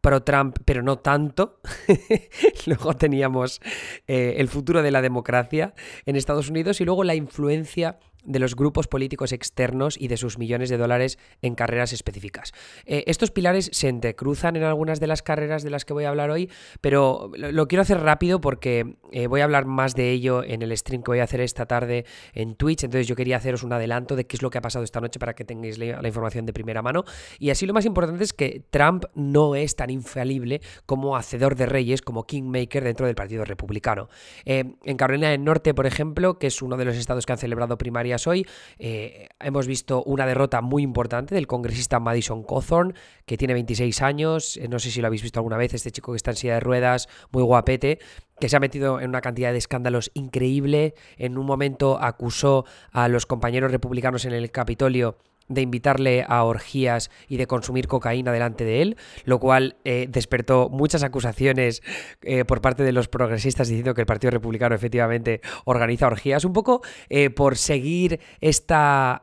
pro-Trump, 0.00 0.58
pero 0.64 0.82
no 0.82 0.98
tanto. 0.98 1.60
luego 2.66 2.94
teníamos 2.94 3.60
eh, 4.06 4.34
el 4.38 4.48
futuro 4.48 4.82
de 4.82 4.90
la 4.90 5.02
democracia 5.02 5.74
en 6.06 6.16
Estados 6.16 6.48
Unidos 6.48 6.80
y 6.80 6.84
luego 6.84 7.04
la 7.04 7.14
influencia 7.14 7.98
de 8.24 8.38
los 8.38 8.56
grupos 8.56 8.88
políticos 8.88 9.32
externos 9.32 9.96
y 9.98 10.08
de 10.08 10.16
sus 10.16 10.38
millones 10.38 10.68
de 10.70 10.76
dólares 10.76 11.18
en 11.42 11.54
carreras 11.54 11.92
específicas. 11.92 12.52
Eh, 12.84 13.04
estos 13.06 13.30
pilares 13.30 13.70
se 13.72 13.88
entrecruzan 13.88 14.56
en 14.56 14.64
algunas 14.64 15.00
de 15.00 15.06
las 15.06 15.22
carreras 15.22 15.62
de 15.62 15.70
las 15.70 15.84
que 15.84 15.92
voy 15.92 16.04
a 16.04 16.10
hablar 16.10 16.30
hoy, 16.30 16.50
pero 16.80 17.30
lo, 17.34 17.68
quiero 17.68 17.82
hacer 17.82 18.00
rápido 18.00 18.40
porque 18.40 18.96
eh, 19.12 19.26
voy 19.26 19.40
a 19.40 19.44
hablar 19.44 19.66
más 19.66 19.94
de 19.94 20.10
ello 20.10 20.42
en 20.44 20.62
el 20.62 20.76
stream 20.76 21.02
que 21.02 21.10
voy 21.10 21.20
a 21.20 21.24
hacer 21.24 21.40
esta 21.40 21.66
tarde 21.66 22.04
en 22.34 22.54
Twitch, 22.54 22.84
entonces 22.84 23.06
yo 23.06 23.16
quería 23.16 23.36
haceros 23.36 23.62
un 23.62 23.72
adelanto 23.72 24.16
de 24.16 24.26
qué 24.26 24.36
es 24.36 24.42
lo 24.42 24.50
que 24.50 24.58
ha 24.58 24.62
pasado 24.62 24.84
esta 24.84 25.00
noche 25.00 25.18
para 25.18 25.34
que 25.34 25.44
tengáis 25.44 25.78
la, 25.78 26.06
información 26.10 26.44
de 26.44 26.52
primera 26.52 26.82
mano. 26.82 27.04
Y 27.38 27.50
así 27.50 27.66
lo 27.66 27.72
más 27.72 27.84
importante 27.84 28.24
es 28.24 28.32
que 28.32 28.64
Trump 28.70 29.04
no 29.14 29.54
es 29.54 29.76
tan 29.76 29.90
infalible 29.90 30.60
como 30.86 31.16
hacedor 31.16 31.54
de 31.54 31.66
reyes, 31.66 32.02
como 32.02 32.24
kingmaker 32.24 32.82
dentro 32.82 33.06
del 33.06 33.14
Partido 33.14 33.44
Republicano. 33.44 34.08
Eh, 34.44 34.74
en 34.84 34.96
Carolina 34.96 35.30
del 35.30 35.44
Norte, 35.44 35.72
por 35.72 35.86
ejemplo, 35.86 36.38
que 36.38 36.48
es 36.48 36.62
uno 36.62 36.76
de 36.76 36.84
los 36.84 36.96
estados 36.96 37.26
que 37.26 37.32
han 37.32 37.38
celebrado 37.38 37.78
primarias 37.78 38.09
hoy. 38.26 38.46
Eh, 38.78 39.28
hemos 39.40 39.66
visto 39.66 40.02
una 40.04 40.26
derrota 40.26 40.60
muy 40.60 40.82
importante 40.82 41.34
del 41.34 41.46
congresista 41.46 42.00
Madison 42.00 42.42
Cawthorn, 42.42 42.94
que 43.26 43.36
tiene 43.36 43.54
26 43.54 44.02
años. 44.02 44.56
Eh, 44.56 44.68
no 44.68 44.78
sé 44.78 44.90
si 44.90 45.00
lo 45.00 45.06
habéis 45.06 45.22
visto 45.22 45.38
alguna 45.38 45.56
vez, 45.56 45.74
este 45.74 45.90
chico 45.90 46.12
que 46.12 46.16
está 46.16 46.30
en 46.32 46.36
silla 46.36 46.54
de 46.54 46.60
ruedas, 46.60 47.08
muy 47.30 47.42
guapete 47.42 47.98
que 48.40 48.48
se 48.48 48.56
ha 48.56 48.60
metido 48.60 49.00
en 49.00 49.10
una 49.10 49.20
cantidad 49.20 49.52
de 49.52 49.58
escándalos 49.58 50.10
increíble. 50.14 50.94
En 51.18 51.36
un 51.36 51.44
momento 51.44 51.98
acusó 52.00 52.64
a 52.90 53.06
los 53.08 53.26
compañeros 53.26 53.70
republicanos 53.70 54.24
en 54.24 54.32
el 54.32 54.50
Capitolio 54.50 55.18
de 55.50 55.60
invitarle 55.60 56.24
a 56.26 56.44
orgías 56.44 57.10
y 57.28 57.36
de 57.36 57.46
consumir 57.46 57.88
cocaína 57.88 58.32
delante 58.32 58.64
de 58.64 58.80
él, 58.80 58.96
lo 59.24 59.38
cual 59.38 59.76
eh, 59.84 60.06
despertó 60.08 60.70
muchas 60.70 61.02
acusaciones 61.02 61.82
eh, 62.22 62.44
por 62.46 62.62
parte 62.62 62.84
de 62.84 62.92
los 62.92 63.08
progresistas 63.08 63.68
diciendo 63.68 63.92
que 63.92 64.00
el 64.00 64.06
Partido 64.06 64.30
Republicano 64.30 64.74
efectivamente 64.74 65.42
organiza 65.64 66.06
orgías, 66.06 66.44
un 66.44 66.52
poco 66.54 66.80
eh, 67.08 67.28
por 67.28 67.56
seguir 67.56 68.20
esta 68.40 69.22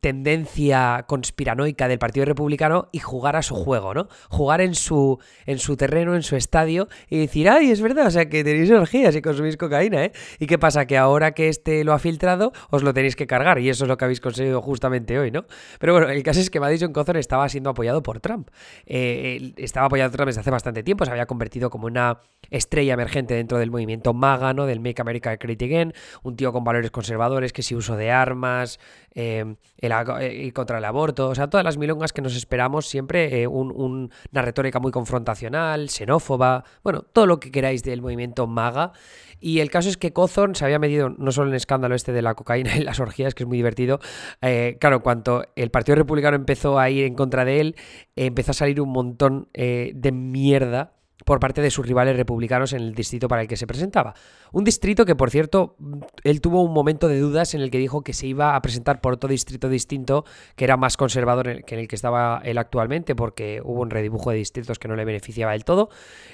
tendencia 0.00 1.04
conspiranoica 1.06 1.88
del 1.88 1.98
Partido 1.98 2.26
Republicano 2.26 2.88
y 2.92 2.98
jugar 2.98 3.36
a 3.36 3.42
su 3.42 3.54
juego, 3.54 3.94
¿no? 3.94 4.08
Jugar 4.28 4.60
en 4.60 4.74
su, 4.74 5.18
en 5.46 5.58
su 5.58 5.76
terreno, 5.76 6.14
en 6.14 6.22
su 6.22 6.36
estadio 6.36 6.88
y 7.08 7.18
decir, 7.18 7.48
ay, 7.48 7.70
es 7.70 7.80
verdad, 7.80 8.06
o 8.06 8.10
sea, 8.10 8.28
que 8.28 8.42
tenéis 8.42 8.70
orgías 8.70 9.14
y 9.14 9.22
consumís 9.22 9.56
cocaína, 9.56 10.04
¿eh? 10.04 10.12
¿Y 10.38 10.46
qué 10.46 10.58
pasa? 10.58 10.86
Que 10.86 10.98
ahora 10.98 11.32
que 11.32 11.48
este 11.48 11.84
lo 11.84 11.92
ha 11.92 11.98
filtrado, 11.98 12.52
os 12.70 12.82
lo 12.82 12.92
tenéis 12.92 13.14
que 13.14 13.26
cargar 13.26 13.58
y 13.60 13.68
eso 13.68 13.84
es 13.84 13.88
lo 13.88 13.96
que 13.96 14.04
habéis 14.04 14.20
conseguido 14.20 14.60
justamente 14.60 15.18
hoy, 15.18 15.30
¿no? 15.30 15.44
Pero 15.78 15.92
bueno, 15.92 16.08
el 16.08 16.22
caso 16.22 16.40
es 16.40 16.50
que 16.50 16.58
Madison 16.58 16.92
Cawthorn 16.92 17.18
estaba 17.18 17.48
siendo 17.48 17.70
apoyado 17.70 18.02
por 18.02 18.20
Trump. 18.20 18.50
Eh, 18.86 19.54
estaba 19.56 19.86
apoyado 19.86 20.10
por 20.10 20.16
Trump 20.18 20.28
desde 20.28 20.40
hace 20.40 20.50
bastante 20.50 20.82
tiempo, 20.82 21.04
se 21.04 21.10
había 21.10 21.26
convertido 21.26 21.70
como 21.70 21.86
una 21.86 22.20
estrella 22.50 22.94
emergente 22.94 23.34
dentro 23.34 23.58
del 23.58 23.70
movimiento 23.70 24.12
MAGA, 24.12 24.54
¿no? 24.54 24.66
Del 24.66 24.80
Make 24.80 25.00
America 25.00 25.36
Great 25.36 25.62
Again, 25.62 25.92
un 26.22 26.36
tío 26.36 26.52
con 26.52 26.64
valores 26.64 26.90
conservadores, 26.90 27.52
que 27.52 27.62
si 27.62 27.74
uso 27.74 27.96
de 27.96 28.10
armas, 28.10 28.78
eh, 29.14 29.35
el, 29.40 29.92
eh, 30.20 30.52
contra 30.52 30.78
el 30.78 30.84
aborto, 30.84 31.28
o 31.28 31.34
sea, 31.34 31.48
todas 31.48 31.64
las 31.64 31.78
milongas 31.78 32.12
que 32.12 32.22
nos 32.22 32.36
esperamos 32.36 32.86
siempre, 32.86 33.42
eh, 33.42 33.46
una 33.46 34.08
retórica 34.32 34.80
muy 34.80 34.92
confrontacional, 34.92 35.88
xenófoba, 35.90 36.64
bueno, 36.82 37.02
todo 37.02 37.26
lo 37.26 37.40
que 37.40 37.50
queráis 37.50 37.82
del 37.82 38.02
movimiento 38.02 38.46
MAGA. 38.46 38.92
Y 39.38 39.60
el 39.60 39.70
caso 39.70 39.88
es 39.88 39.96
que 39.96 40.12
Cawthorn 40.12 40.54
se 40.54 40.64
había 40.64 40.78
metido 40.78 41.10
no 41.10 41.30
solo 41.30 41.48
en 41.48 41.52
el 41.52 41.56
escándalo 41.56 41.94
este 41.94 42.12
de 42.12 42.22
la 42.22 42.34
cocaína 42.34 42.76
y 42.76 42.82
las 42.82 43.00
orgías, 43.00 43.34
que 43.34 43.42
es 43.42 43.46
muy 43.46 43.58
divertido, 43.58 44.00
eh, 44.40 44.76
claro, 44.80 45.02
cuando 45.02 45.44
el 45.56 45.70
Partido 45.70 45.96
Republicano 45.96 46.36
empezó 46.36 46.78
a 46.78 46.88
ir 46.90 47.04
en 47.04 47.14
contra 47.14 47.44
de 47.44 47.60
él, 47.60 47.76
empezó 48.14 48.52
a 48.52 48.54
salir 48.54 48.80
un 48.80 48.90
montón 48.90 49.48
de 49.52 50.12
mierda 50.12 50.96
por 51.26 51.40
parte 51.40 51.60
de 51.60 51.70
sus 51.70 51.84
rivales 51.84 52.16
republicanos 52.16 52.72
en 52.72 52.82
el 52.82 52.94
distrito 52.94 53.26
para 53.26 53.42
el 53.42 53.48
que 53.48 53.56
se 53.56 53.66
presentaba. 53.66 54.14
Un 54.56 54.64
distrito 54.64 55.04
que, 55.04 55.14
por 55.14 55.30
cierto, 55.30 55.76
él 56.24 56.40
tuvo 56.40 56.62
un 56.62 56.72
momento 56.72 57.08
de 57.08 57.20
dudas 57.20 57.52
en 57.52 57.60
el 57.60 57.70
que 57.70 57.76
dijo 57.76 58.00
que 58.00 58.14
se 58.14 58.26
iba 58.26 58.56
a 58.56 58.62
presentar 58.62 59.02
por 59.02 59.12
otro 59.12 59.28
distrito 59.28 59.68
distinto, 59.68 60.24
que 60.54 60.64
era 60.64 60.78
más 60.78 60.96
conservador 60.96 61.62
que 61.66 61.74
en 61.74 61.82
el 61.82 61.88
que 61.88 61.94
estaba 61.94 62.40
él 62.42 62.56
actualmente, 62.56 63.14
porque 63.14 63.60
hubo 63.62 63.82
un 63.82 63.90
redibujo 63.90 64.30
de 64.30 64.38
distritos 64.38 64.78
que 64.78 64.88
no 64.88 64.96
le 64.96 65.04
beneficiaba 65.04 65.52
del 65.52 65.66
todo. 65.66 65.90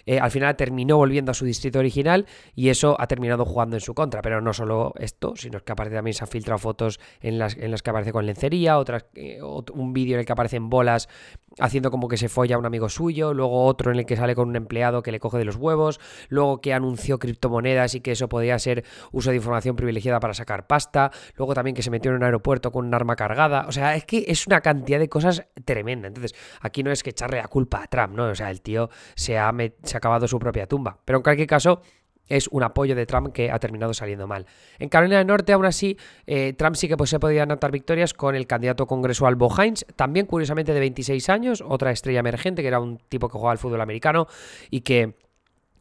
Eh, 0.07 0.21
al 0.21 0.31
final 0.31 0.55
terminó 0.55 0.99
volviendo 0.99 1.33
a 1.33 1.35
su 1.35 1.45
distrito 1.45 1.81
original 1.81 2.27
y 2.55 2.69
eso 2.69 2.95
ha 3.01 3.09
terminado 3.09 3.45
jugando 3.45 3.75
en 3.75 3.81
su 3.81 3.93
contra. 3.93 4.23
Pero 4.23 4.41
no 4.41 4.53
solo 4.53 4.93
esto, 5.01 5.35
sino 5.35 5.59
que 5.59 5.73
aparte 5.73 5.93
también 5.93 6.15
se 6.15 6.23
han 6.23 6.29
filtrado 6.29 6.59
fotos 6.59 7.01
en 7.23 7.41
las, 7.41 7.57
en 7.57 7.73
las 7.73 7.83
que 7.83 7.91
aparece 7.91 8.13
con 8.13 8.25
lencería, 8.25 8.79
otras, 8.79 9.05
eh, 9.17 9.41
un 9.43 9.93
vídeo 9.93 10.15
en 10.15 10.21
el 10.21 10.27
que 10.27 10.33
aparecen 10.33 10.71
bolas 10.71 11.09
haciendo 11.59 11.91
como 11.91 12.09
que 12.09 12.17
se 12.17 12.29
folla 12.29 12.57
a 12.57 12.59
un 12.59 12.67
amigo 12.67 12.89
suyo, 12.89 13.35
luego 13.35 13.65
otro 13.65 13.93
en 13.93 13.99
el 13.99 14.07
que 14.07 14.17
sale 14.17 14.35
con 14.35 14.49
un 14.49 14.57
empleado 14.57 15.03
que 15.03 15.13
le 15.13 15.21
coge 15.21 15.39
de 15.39 15.45
los 15.45 15.57
huevos, 15.57 16.01
luego 16.29 16.61
que 16.61 16.73
anunció 16.73 17.19
criptomonedas 17.19 17.95
y 17.95 18.01
que 18.01 18.12
eso 18.13 18.29
podía 18.29 18.59
ser 18.59 18.85
uso 19.11 19.31
de 19.31 19.37
información 19.37 19.77
privilegiada 19.77 20.21
para 20.21 20.35
sacar 20.35 20.67
pasta, 20.67 21.11
luego 21.37 21.55
también 21.55 21.75
que 21.75 21.83
se 21.83 21.91
metió 21.91 22.11
en 22.11 22.19
un 22.19 22.25
aeropuerto 22.25 22.71
con 22.71 22.87
un 22.87 22.95
arma 22.95 23.17
cargada, 23.17 23.67
o 23.69 23.73
sea, 23.73 23.97
es 23.97 24.05
que 24.05 24.25
es 24.29 24.47
una 24.47 24.61
cantidad 24.61 24.99
de 24.99 25.09
cosas 25.09 25.47
tremenda. 25.65 26.09
Entonces, 26.09 26.35
aquí 26.61 26.83
no 26.83 26.91
es 26.91 27.03
que 27.03 27.11
echarle 27.11 27.39
la 27.39 27.49
culpa 27.49 27.83
a 27.83 27.87
Trump, 27.87 28.15
¿no? 28.15 28.27
O 28.27 28.35
sea, 28.35 28.51
el 28.51 28.61
tío 28.61 28.91
se 29.15 29.39
ha, 29.39 29.53
se 29.83 29.97
ha 29.97 29.99
acabado 29.99 30.29
su 30.29 30.39
propia 30.39 30.67
tumba. 30.67 30.99
Pero 31.05 31.19
en 31.19 31.23
cualquier 31.23 31.49
caso, 31.49 31.83
es 32.29 32.49
un 32.49 32.63
apoyo 32.63 32.95
de 32.95 33.07
Trump 33.07 33.33
que 33.33 33.51
ha 33.51 33.59
terminado 33.59 33.93
saliendo 33.95 34.27
mal. 34.27 34.47
En 34.79 34.89
Carolina 34.89 35.19
del 35.19 35.27
Norte, 35.27 35.53
aún 35.53 35.67
así, 35.67 35.99
eh, 36.27 36.55
Trump 36.57 36.77
sí 36.77 36.89
que 36.89 36.97
pues, 36.97 37.11
se 37.11 37.19
podía 37.19 37.43
anotar 37.43 37.71
victorias 37.71 38.15
con 38.15 38.35
el 38.35 38.47
candidato 38.47 38.87
congresual 38.87 39.37
Bo 39.37 39.51
Hines, 39.55 39.85
también 39.97 40.27
curiosamente 40.27 40.73
de 40.73 40.81
26 40.81 41.29
años, 41.29 41.63
otra 41.67 41.91
estrella 41.91 42.21
emergente, 42.21 42.63
que 42.63 42.69
era 42.69 42.81
un 42.81 42.99
tipo 42.99 43.29
que 43.29 43.33
jugaba 43.33 43.53
al 43.53 43.59
fútbol 43.59 43.81
americano 43.81 44.27
y 44.71 44.81
que 44.81 45.15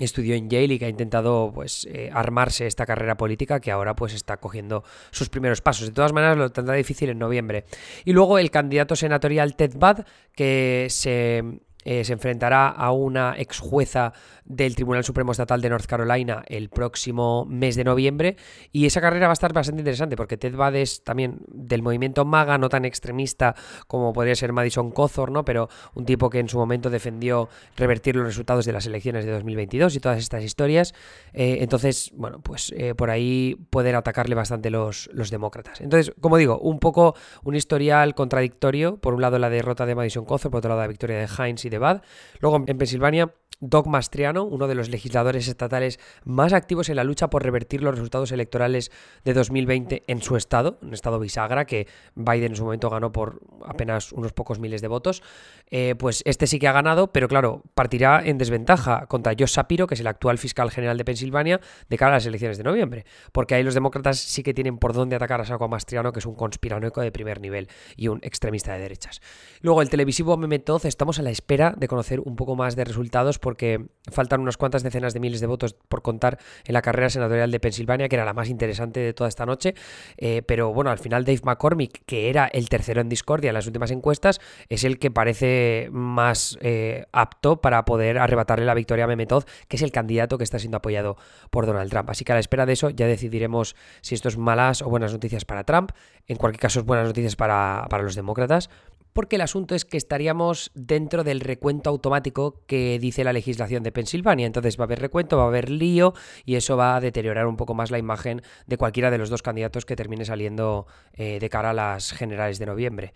estudió 0.05 0.35
en 0.35 0.49
Yale 0.49 0.75
y 0.75 0.79
que 0.79 0.85
ha 0.85 0.89
intentado 0.89 1.51
pues 1.53 1.87
eh, 1.91 2.09
armarse 2.13 2.67
esta 2.67 2.85
carrera 2.85 3.17
política 3.17 3.59
que 3.59 3.71
ahora 3.71 3.95
pues 3.95 4.13
está 4.13 4.37
cogiendo 4.37 4.83
sus 5.11 5.29
primeros 5.29 5.61
pasos. 5.61 5.87
De 5.87 5.93
todas 5.93 6.13
maneras 6.13 6.37
lo 6.37 6.49
tendrá 6.51 6.75
difícil 6.75 7.09
en 7.09 7.19
noviembre. 7.19 7.65
Y 8.05 8.13
luego 8.13 8.37
el 8.37 8.51
candidato 8.51 8.95
senatorial 8.95 9.55
Ted 9.55 9.73
Budd 9.75 10.05
que 10.35 10.87
se 10.89 11.43
eh, 11.83 12.03
se 12.03 12.13
enfrentará 12.13 12.67
a 12.67 12.91
una 12.91 13.35
ex 13.37 13.59
jueza 13.59 14.13
del 14.45 14.75
Tribunal 14.75 15.03
Supremo 15.03 15.31
Estatal 15.31 15.61
de 15.61 15.69
North 15.69 15.85
Carolina 15.85 16.43
el 16.47 16.69
próximo 16.69 17.45
mes 17.45 17.75
de 17.75 17.83
noviembre. 17.83 18.37
Y 18.71 18.85
esa 18.85 19.01
carrera 19.01 19.27
va 19.27 19.31
a 19.31 19.33
estar 19.33 19.53
bastante 19.53 19.81
interesante 19.81 20.15
porque 20.15 20.37
Ted 20.37 20.55
Budd 20.55 20.75
es 20.75 21.03
también 21.03 21.39
del 21.47 21.81
movimiento 21.81 22.25
MAGA, 22.25 22.57
no 22.57 22.69
tan 22.69 22.85
extremista 22.85 23.55
como 23.87 24.13
podría 24.13 24.35
ser 24.35 24.53
Madison 24.53 24.91
Cawthorn, 24.91 25.33
¿no? 25.33 25.45
pero 25.45 25.69
un 25.93 26.05
tipo 26.05 26.29
que 26.29 26.39
en 26.39 26.49
su 26.49 26.57
momento 26.57 26.89
defendió 26.89 27.49
revertir 27.77 28.15
los 28.15 28.25
resultados 28.25 28.65
de 28.65 28.73
las 28.73 28.85
elecciones 28.85 29.25
de 29.25 29.31
2022 29.31 29.95
y 29.95 29.99
todas 29.99 30.19
estas 30.19 30.43
historias. 30.43 30.93
Eh, 31.33 31.59
entonces, 31.61 32.11
bueno, 32.15 32.41
pues 32.41 32.73
eh, 32.75 32.93
por 32.95 33.09
ahí 33.09 33.57
pueden 33.69 33.95
atacarle 33.95 34.35
bastante 34.35 34.69
los, 34.69 35.09
los 35.13 35.29
demócratas. 35.29 35.81
Entonces, 35.81 36.13
como 36.19 36.37
digo, 36.37 36.59
un 36.59 36.79
poco 36.79 37.15
un 37.43 37.55
historial 37.55 38.15
contradictorio. 38.15 38.97
Por 38.97 39.13
un 39.13 39.21
lado 39.21 39.39
la 39.39 39.49
derrota 39.49 39.85
de 39.85 39.95
Madison 39.95 40.25
Cawthorn, 40.25 40.51
por 40.51 40.57
otro 40.59 40.69
lado 40.69 40.81
la 40.81 40.87
victoria 40.87 41.17
de 41.17 41.27
Heinz 41.37 41.65
de 41.71 41.79
Bad. 41.79 42.01
Luego 42.39 42.63
en 42.67 42.77
Pensilvania 42.77 43.33
Doc 43.61 43.85
Mastriano, 43.85 44.43
uno 44.43 44.67
de 44.67 44.75
los 44.75 44.89
legisladores 44.89 45.47
estatales 45.47 45.99
más 46.25 46.51
activos 46.51 46.89
en 46.89 46.95
la 46.95 47.03
lucha 47.03 47.29
por 47.29 47.43
revertir 47.43 47.83
los 47.83 47.93
resultados 47.93 48.31
electorales 48.31 48.91
de 49.23 49.33
2020 49.33 50.03
en 50.07 50.21
su 50.21 50.35
estado, 50.35 50.79
un 50.81 50.93
estado 50.93 51.19
bisagra 51.19 51.65
que 51.65 51.87
Biden 52.15 52.51
en 52.51 52.55
su 52.55 52.63
momento 52.65 52.89
ganó 52.89 53.11
por 53.11 53.39
apenas 53.63 54.11
unos 54.13 54.33
pocos 54.33 54.59
miles 54.59 54.81
de 54.81 54.87
votos, 54.87 55.21
eh, 55.69 55.95
pues 55.97 56.23
este 56.25 56.47
sí 56.47 56.57
que 56.57 56.67
ha 56.67 56.71
ganado, 56.71 57.13
pero 57.13 57.27
claro, 57.27 57.61
partirá 57.75 58.21
en 58.25 58.39
desventaja 58.39 59.05
contra 59.05 59.33
Josh 59.37 59.53
Shapiro, 59.53 59.85
que 59.85 59.93
es 59.93 60.01
el 60.01 60.07
actual 60.07 60.39
fiscal 60.39 60.71
general 60.71 60.97
de 60.97 61.05
Pensilvania, 61.05 61.61
de 61.87 61.97
cara 61.97 62.13
a 62.13 62.15
las 62.15 62.25
elecciones 62.25 62.57
de 62.57 62.63
noviembre, 62.63 63.05
porque 63.31 63.53
ahí 63.53 63.63
los 63.63 63.75
demócratas 63.75 64.17
sí 64.17 64.41
que 64.41 64.55
tienen 64.55 64.79
por 64.79 64.93
dónde 64.93 65.15
atacar 65.15 65.39
a 65.39 65.45
Saco 65.45 65.67
Mastriano, 65.67 66.11
que 66.11 66.19
es 66.19 66.25
un 66.25 66.33
conspiranoico 66.33 67.01
de 67.01 67.11
primer 67.11 67.39
nivel 67.39 67.67
y 67.95 68.07
un 68.07 68.19
extremista 68.23 68.73
de 68.73 68.79
derechas. 68.79 69.21
Luego, 69.61 69.83
el 69.83 69.89
televisivo 69.89 70.35
Memetoz, 70.35 70.85
estamos 70.85 71.19
a 71.19 71.21
la 71.21 71.29
espera 71.29 71.75
de 71.77 71.87
conocer 71.87 72.19
un 72.21 72.35
poco 72.35 72.55
más 72.55 72.75
de 72.75 72.85
resultados 72.85 73.37
porque 73.51 73.81
faltan 74.09 74.39
unas 74.39 74.55
cuantas 74.55 74.81
decenas 74.81 75.13
de 75.13 75.19
miles 75.19 75.41
de 75.41 75.47
votos 75.47 75.73
por 75.73 76.01
contar 76.01 76.39
en 76.63 76.71
la 76.71 76.81
carrera 76.81 77.09
senatorial 77.09 77.51
de 77.51 77.59
Pensilvania, 77.59 78.07
que 78.07 78.15
era 78.15 78.23
la 78.23 78.31
más 78.31 78.47
interesante 78.47 79.01
de 79.01 79.11
toda 79.11 79.27
esta 79.27 79.45
noche. 79.45 79.75
Eh, 80.15 80.41
pero 80.41 80.73
bueno, 80.73 80.89
al 80.89 80.99
final 80.99 81.25
Dave 81.25 81.41
McCormick, 81.43 82.05
que 82.05 82.29
era 82.29 82.45
el 82.45 82.69
tercero 82.69 83.01
en 83.01 83.09
discordia 83.09 83.49
en 83.49 83.55
las 83.55 83.67
últimas 83.67 83.91
encuestas, 83.91 84.39
es 84.69 84.85
el 84.85 84.99
que 84.99 85.11
parece 85.11 85.89
más 85.91 86.57
eh, 86.61 87.07
apto 87.11 87.59
para 87.59 87.83
poder 87.83 88.19
arrebatarle 88.19 88.63
la 88.65 88.73
victoria 88.73 89.03
a 89.03 89.07
Memetoz, 89.07 89.45
que 89.67 89.75
es 89.75 89.81
el 89.81 89.91
candidato 89.91 90.37
que 90.37 90.45
está 90.45 90.57
siendo 90.57 90.77
apoyado 90.77 91.17
por 91.49 91.65
Donald 91.65 91.91
Trump. 91.91 92.09
Así 92.09 92.23
que 92.23 92.31
a 92.31 92.35
la 92.35 92.39
espera 92.39 92.65
de 92.65 92.71
eso 92.71 92.89
ya 92.89 93.05
decidiremos 93.05 93.75
si 93.99 94.15
esto 94.15 94.29
es 94.29 94.37
malas 94.37 94.81
o 94.81 94.89
buenas 94.89 95.11
noticias 95.11 95.43
para 95.43 95.65
Trump. 95.65 95.91
En 96.25 96.37
cualquier 96.37 96.61
caso 96.61 96.79
es 96.79 96.85
buenas 96.85 97.05
noticias 97.05 97.35
para, 97.35 97.85
para 97.89 98.01
los 98.01 98.15
demócratas 98.15 98.69
porque 99.13 99.35
el 99.35 99.41
asunto 99.41 99.75
es 99.75 99.85
que 99.85 99.97
estaríamos 99.97 100.71
dentro 100.73 101.23
del 101.23 101.39
recuento 101.39 101.89
automático 101.89 102.61
que 102.67 102.99
dice 102.99 103.23
la 103.23 103.33
legislación 103.33 103.83
de 103.83 103.91
Pensilvania. 103.91 104.45
Entonces 104.45 104.79
va 104.79 104.83
a 104.83 104.85
haber 104.85 104.99
recuento, 104.99 105.37
va 105.37 105.43
a 105.43 105.47
haber 105.47 105.69
lío 105.69 106.13
y 106.45 106.55
eso 106.55 106.77
va 106.77 106.95
a 106.95 107.01
deteriorar 107.01 107.47
un 107.47 107.57
poco 107.57 107.73
más 107.73 107.91
la 107.91 107.97
imagen 107.97 108.41
de 108.67 108.77
cualquiera 108.77 109.11
de 109.11 109.17
los 109.17 109.29
dos 109.29 109.41
candidatos 109.41 109.85
que 109.85 109.95
termine 109.95 110.25
saliendo 110.25 110.87
eh, 111.13 111.39
de 111.39 111.49
cara 111.49 111.71
a 111.71 111.73
las 111.73 112.11
generales 112.11 112.59
de 112.59 112.65
noviembre. 112.65 113.13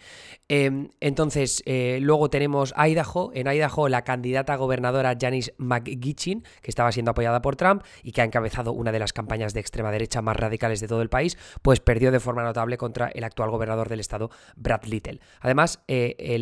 Em, 0.47 0.89
entonces, 0.99 1.63
eh, 1.65 1.99
luego 2.01 2.29
tenemos 2.29 2.73
Idaho. 2.77 3.31
En 3.33 3.47
Idaho, 3.47 3.89
la 3.89 4.03
candidata 4.03 4.55
gobernadora 4.55 5.15
Janice 5.19 5.53
McGitchin, 5.57 6.43
que 6.61 6.71
estaba 6.71 6.91
siendo 6.91 7.11
apoyada 7.11 7.41
por 7.41 7.55
Trump 7.55 7.83
y 8.03 8.11
que 8.11 8.21
ha 8.21 8.25
encabezado 8.25 8.73
una 8.73 8.91
de 8.91 8.99
las 8.99 9.13
campañas 9.13 9.53
de 9.53 9.59
extrema 9.59 9.91
derecha 9.91 10.21
más 10.21 10.37
radicales 10.37 10.79
de 10.79 10.87
todo 10.87 11.01
el 11.01 11.09
país, 11.09 11.37
pues 11.61 11.79
perdió 11.79 12.11
de 12.11 12.19
forma 12.19 12.43
notable 12.43 12.77
contra 12.77 13.07
el 13.07 13.23
actual 13.23 13.49
gobernador 13.49 13.89
del 13.89 13.99
estado, 13.99 14.29
Brad 14.55 14.83
Little. 14.83 15.19
Además, 15.39 15.83
eh, 15.87 16.37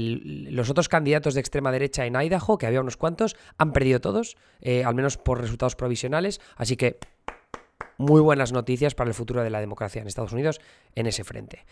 los 0.50 0.70
otros 0.70 0.90
candidatos 0.90 1.34
de 1.34 1.40
extrema 1.42 1.72
derecha 1.72 2.06
en 2.06 2.16
Idaho, 2.16 2.58
que 2.58 2.66
había 2.66 2.82
unos 2.82 2.98
cuantos, 2.98 3.36
han 3.58 3.74
perdido 3.74 4.00
todos, 4.00 4.38
eh, 4.62 4.84
al 4.84 4.96
menos 4.96 5.18
por 5.18 5.42
resultados 5.42 5.76
provisionales, 5.76 6.40
así 6.56 6.78
que 6.78 7.00
muy 7.98 8.22
buenas 8.22 8.52
noticias 8.52 8.96
para 8.96 9.10
el 9.10 9.14
futuro 9.14 9.44
de 9.44 9.50
la 9.50 9.60
democracia 9.60 10.02
en 10.02 10.08
Estados 10.08 10.34
Unidos 10.34 10.62
en 10.96 11.08
ese 11.08 11.24
frente. 11.24 11.66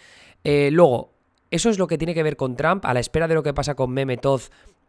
Eh, 0.44 0.70
luego, 0.72 1.14
eso 1.52 1.70
es 1.70 1.78
lo 1.78 1.88
que 1.88 1.98
tiene 1.98 2.14
que 2.14 2.24
ver 2.24 2.38
con 2.38 2.56
Trump, 2.56 2.86
a 2.86 2.94
la 2.94 3.00
espera 3.00 3.28
de 3.28 3.36
lo 3.36 3.44
que 3.44 3.54
pasa 3.54 3.76
con 3.76 3.92
Meme 3.92 4.18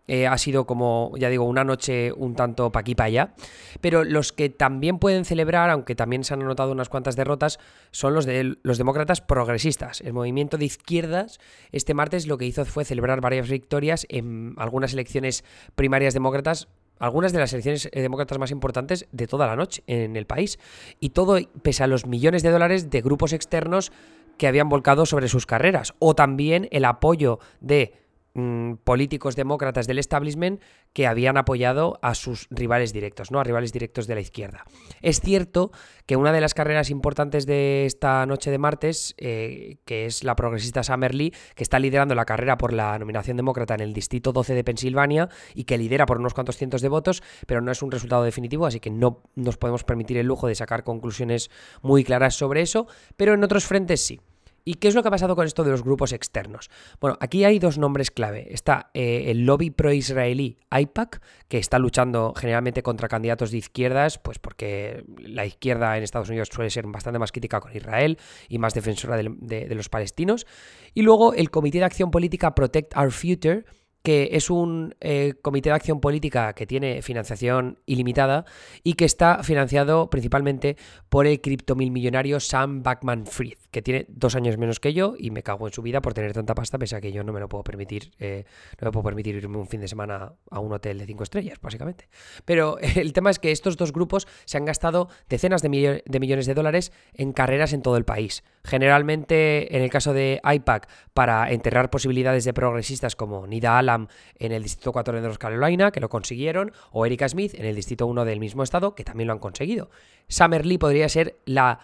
eh, 0.09 0.26
ha 0.26 0.37
sido 0.37 0.66
como, 0.66 1.12
ya 1.16 1.28
digo, 1.28 1.45
una 1.45 1.62
noche 1.62 2.12
un 2.12 2.35
tanto 2.35 2.73
pa' 2.73 2.81
aquí 2.81 2.97
pa' 2.97 3.04
allá. 3.04 3.35
Pero 3.81 4.02
los 4.02 4.33
que 4.33 4.49
también 4.49 4.99
pueden 4.99 5.25
celebrar, 5.25 5.71
aunque 5.71 5.95
también 5.95 6.25
se 6.25 6.35
han 6.35 6.42
anotado 6.42 6.73
unas 6.73 6.88
cuantas 6.88 7.14
derrotas, 7.14 7.61
son 7.92 8.14
los 8.14 8.26
de 8.26 8.57
los 8.62 8.78
demócratas 8.78 9.21
progresistas. 9.21 10.00
El 10.00 10.12
movimiento 10.12 10.59
de 10.59 10.64
izquierdas 10.64 11.38
este 11.71 11.95
martes 11.95 12.26
lo 12.26 12.37
que 12.37 12.47
hizo 12.47 12.64
fue 12.64 12.85
celebrar 12.85 13.21
varias 13.21 13.49
victorias 13.49 14.07
en 14.09 14.54
algunas 14.57 14.92
elecciones 14.92 15.45
primarias 15.76 16.14
demócratas 16.14 16.69
algunas 16.99 17.33
de 17.33 17.40
las 17.40 17.52
elecciones 17.52 17.88
eh, 17.90 18.00
demócratas 18.00 18.38
más 18.38 18.52
importantes 18.52 19.09
de 19.11 19.26
toda 19.26 19.49
la 19.49 19.57
noche 19.57 19.83
en 19.88 20.14
el 20.14 20.25
país. 20.25 20.61
Y 21.00 21.11
todo 21.11 21.37
pese 21.62 21.83
a 21.83 21.88
los 21.88 22.07
millones 22.07 22.44
de 22.44 22.51
dólares 22.51 22.90
de 22.90 23.03
grupos 23.03 23.33
externos 23.33 23.90
que 24.38 24.47
habían 24.47 24.68
volcado 24.68 25.07
sobre 25.07 25.29
sus 25.29 25.47
carreras. 25.47 25.95
O 25.99 26.14
también 26.14 26.68
el 26.71 26.85
apoyo 26.85 27.38
de 27.61 27.95
Mm, 28.35 28.77
políticos 28.85 29.37
demócratas 29.37 29.87
del 29.87 29.99
establishment 29.99 30.62
que 30.95 31.07
habían 31.07 31.37
apoyado 31.37 31.99
a 32.01 32.14
sus 32.14 32.47
rivales 32.51 32.95
directos, 32.95 33.31
¿no? 33.31 33.38
A 33.38 33.45
rivales 33.45 33.75
directos 33.75 34.07
de 34.07 34.14
la 34.14 34.23
izquierda. 34.23 34.64
Es 35.03 35.21
cierto 35.21 35.71
que 36.07 36.16
una 36.16 36.33
de 36.33 36.40
las 36.40 36.55
carreras 36.55 36.88
importantes 36.88 37.45
de 37.45 37.85
esta 37.85 38.25
noche 38.25 38.51
de 38.51 38.57
martes, 38.57 39.14
eh, 39.18 39.77
que 39.85 40.07
es 40.07 40.25
la 40.25 40.35
progresista 40.35 40.83
Summer 40.83 41.14
Lee, 41.14 41.35
que 41.55 41.62
está 41.62 41.79
liderando 41.79 42.14
la 42.14 42.25
carrera 42.25 42.57
por 42.57 42.73
la 42.73 42.99
nominación 42.99 43.37
demócrata 43.37 43.75
en 43.75 43.81
el 43.81 43.92
distrito 43.92 44.33
12 44.33 44.55
de 44.55 44.64
Pensilvania 44.64 45.29
y 45.55 45.64
que 45.64 45.77
lidera 45.77 46.07
por 46.07 46.18
unos 46.18 46.33
cuantos 46.33 46.57
cientos 46.57 46.81
de 46.81 46.88
votos, 46.88 47.23
pero 47.47 47.61
no 47.61 47.71
es 47.71 47.83
un 47.83 47.90
resultado 47.90 48.23
definitivo, 48.23 48.64
así 48.64 48.81
que 48.81 48.90
no 48.90 49.25
nos 49.35 49.59
podemos 49.59 49.85
permitir 49.85 50.16
el 50.16 50.27
lujo 50.27 50.47
de 50.47 50.55
sacar 50.55 50.85
conclusiones 50.85 51.51
muy 51.83 52.03
claras 52.03 52.35
sobre 52.35 52.62
eso, 52.62 52.87
pero 53.18 53.35
en 53.35 53.45
otros 53.45 53.66
frentes 53.66 54.01
sí. 54.01 54.21
¿Y 54.64 54.75
qué 54.75 54.88
es 54.88 54.94
lo 54.94 55.03
que 55.03 55.09
ha 55.09 55.11
pasado 55.11 55.35
con 55.35 55.46
esto 55.46 55.64
de 55.64 55.70
los 55.70 55.83
grupos 55.83 56.12
externos? 56.12 56.70
Bueno, 57.01 57.16
aquí 57.20 57.44
hay 57.44 57.59
dos 57.59 57.79
nombres 57.79 58.11
clave. 58.11 58.46
Está 58.51 58.90
eh, 58.94 59.25
el 59.27 59.44
lobby 59.44 59.70
pro-israelí 59.70 60.59
IPAC, 60.70 61.20
que 61.48 61.59
está 61.59 61.79
luchando 61.79 62.33
generalmente 62.37 62.83
contra 62.83 63.09
candidatos 63.09 63.51
de 63.51 63.59
izquierdas, 63.59 64.18
pues 64.18 64.38
porque 64.38 65.05
la 65.18 65.44
izquierda 65.44 65.96
en 65.96 66.05
Estados 66.05 66.29
Unidos 66.29 66.48
suele 66.53 66.70
ser 66.70 66.87
bastante 66.87 67.18
más 67.18 67.33
crítica 67.33 67.61
con 67.61 67.75
Israel 67.77 68.18
y 68.48 68.59
más 68.59 68.75
defensora 68.75 69.16
de 69.16 69.75
los 69.75 69.88
palestinos. 69.88 70.46
Y 70.94 71.03
luego 71.03 71.35
el 71.35 71.51
Comité 71.51 71.79
de 71.79 71.85
Acción 71.85 72.11
Política 72.11 72.55
Protect 72.55 72.96
Our 72.96 73.11
Future, 73.11 73.64
que 74.03 74.31
es 74.33 74.51
un 74.51 74.95
eh, 75.01 75.35
comité 75.43 75.71
de 75.71 75.77
acción 75.77 76.01
política 76.01 76.53
que 76.55 76.67
tiene 76.67 77.03
financiación 77.03 77.79
ilimitada 77.87 78.45
y 78.83 78.95
que 78.95 79.05
está 79.05 79.43
financiado 79.43 80.11
principalmente 80.11 80.77
por 81.09 81.27
el 81.27 81.41
criptomillonario 81.41 82.41
Sam 82.41 82.83
Backman 82.83 83.27
Fried, 83.27 83.59
que 83.71 83.83
tiene 83.83 84.07
dos 84.09 84.35
años 84.35 84.59
menos 84.59 84.81
que 84.81 84.93
yo 84.93 85.15
y 85.19 85.31
me 85.31 85.43
cago 85.43 85.67
en 85.67 85.73
su 85.73 85.83
vida 85.83 86.03
por 86.03 86.15
tener 86.15 86.33
tanta 86.33 86.55
pasta, 86.55 86.79
pese 86.79 86.97
a 86.97 87.01
que 87.01 87.12
yo 87.12 87.23
no 87.23 87.33
me 87.33 87.41
lo 87.41 87.49
puedo 87.49 87.62
permitir, 87.62 88.12
eh, 88.19 88.45
no 88.81 88.87
me 88.87 88.93
puedo 88.93 89.05
permitir 89.05 89.37
irme 89.37 89.59
un 89.59 89.69
fin 89.69 89.81
de 89.81 89.88
semana 89.88 90.33
a 90.51 90.61
un 90.61 90.73
hotel 90.73 90.99
de 90.99 91.07
cinco 91.07 91.23
estrellas, 91.23 91.59
básicamente. 91.61 92.09
Pero 92.45 92.79
el 92.97 93.12
tema 93.12 93.31
es 93.31 93.38
que 93.38 93.53
estos 93.53 93.77
dos 93.77 93.93
grupos 93.93 94.27
se 94.45 94.57
han 94.57 94.65
gastado 94.65 95.09
decenas 95.29 95.62
de, 95.62 96.03
de 96.05 96.21
millones 96.21 96.47
de 96.47 96.55
dólares 96.55 96.93
en 97.15 97.33
carreras 97.33 97.73
en 97.73 97.83
todo 97.83 97.97
el 97.97 98.05
país. 98.05 98.43
Generalmente, 98.64 99.77
en 99.77 99.83
el 99.83 99.90
caso 99.90 100.12
de 100.12 100.40
IPAC, 100.44 100.88
para 101.14 101.51
enterrar 101.51 101.90
posibilidades 101.90 102.44
de 102.44 102.55
progresistas 102.55 103.16
como 103.16 103.46
Nida 103.46 103.77
Ala 103.77 104.07
en 104.38 104.53
el 104.53 104.62
Distrito 104.62 104.92
4 104.92 105.14
de 105.14 105.20
North 105.20 105.38
Carolina, 105.38 105.90
que 105.90 106.01
lo 106.01 106.09
consiguieron, 106.09 106.72
o 106.92 107.05
Erika 107.05 107.29
Smith 107.29 107.55
en 107.55 107.64
el 107.64 107.75
Distrito 107.75 108.07
1 108.07 108.25
del 108.25 108.38
mismo 108.38 108.62
estado, 108.62 108.94
que 108.94 109.03
también 109.03 109.27
lo 109.27 109.33
han 109.33 109.40
conseguido. 109.40 109.90
Summer 110.29 110.64
Lee 110.64 110.79
podría 110.79 111.09
ser 111.09 111.37
la, 111.44 111.81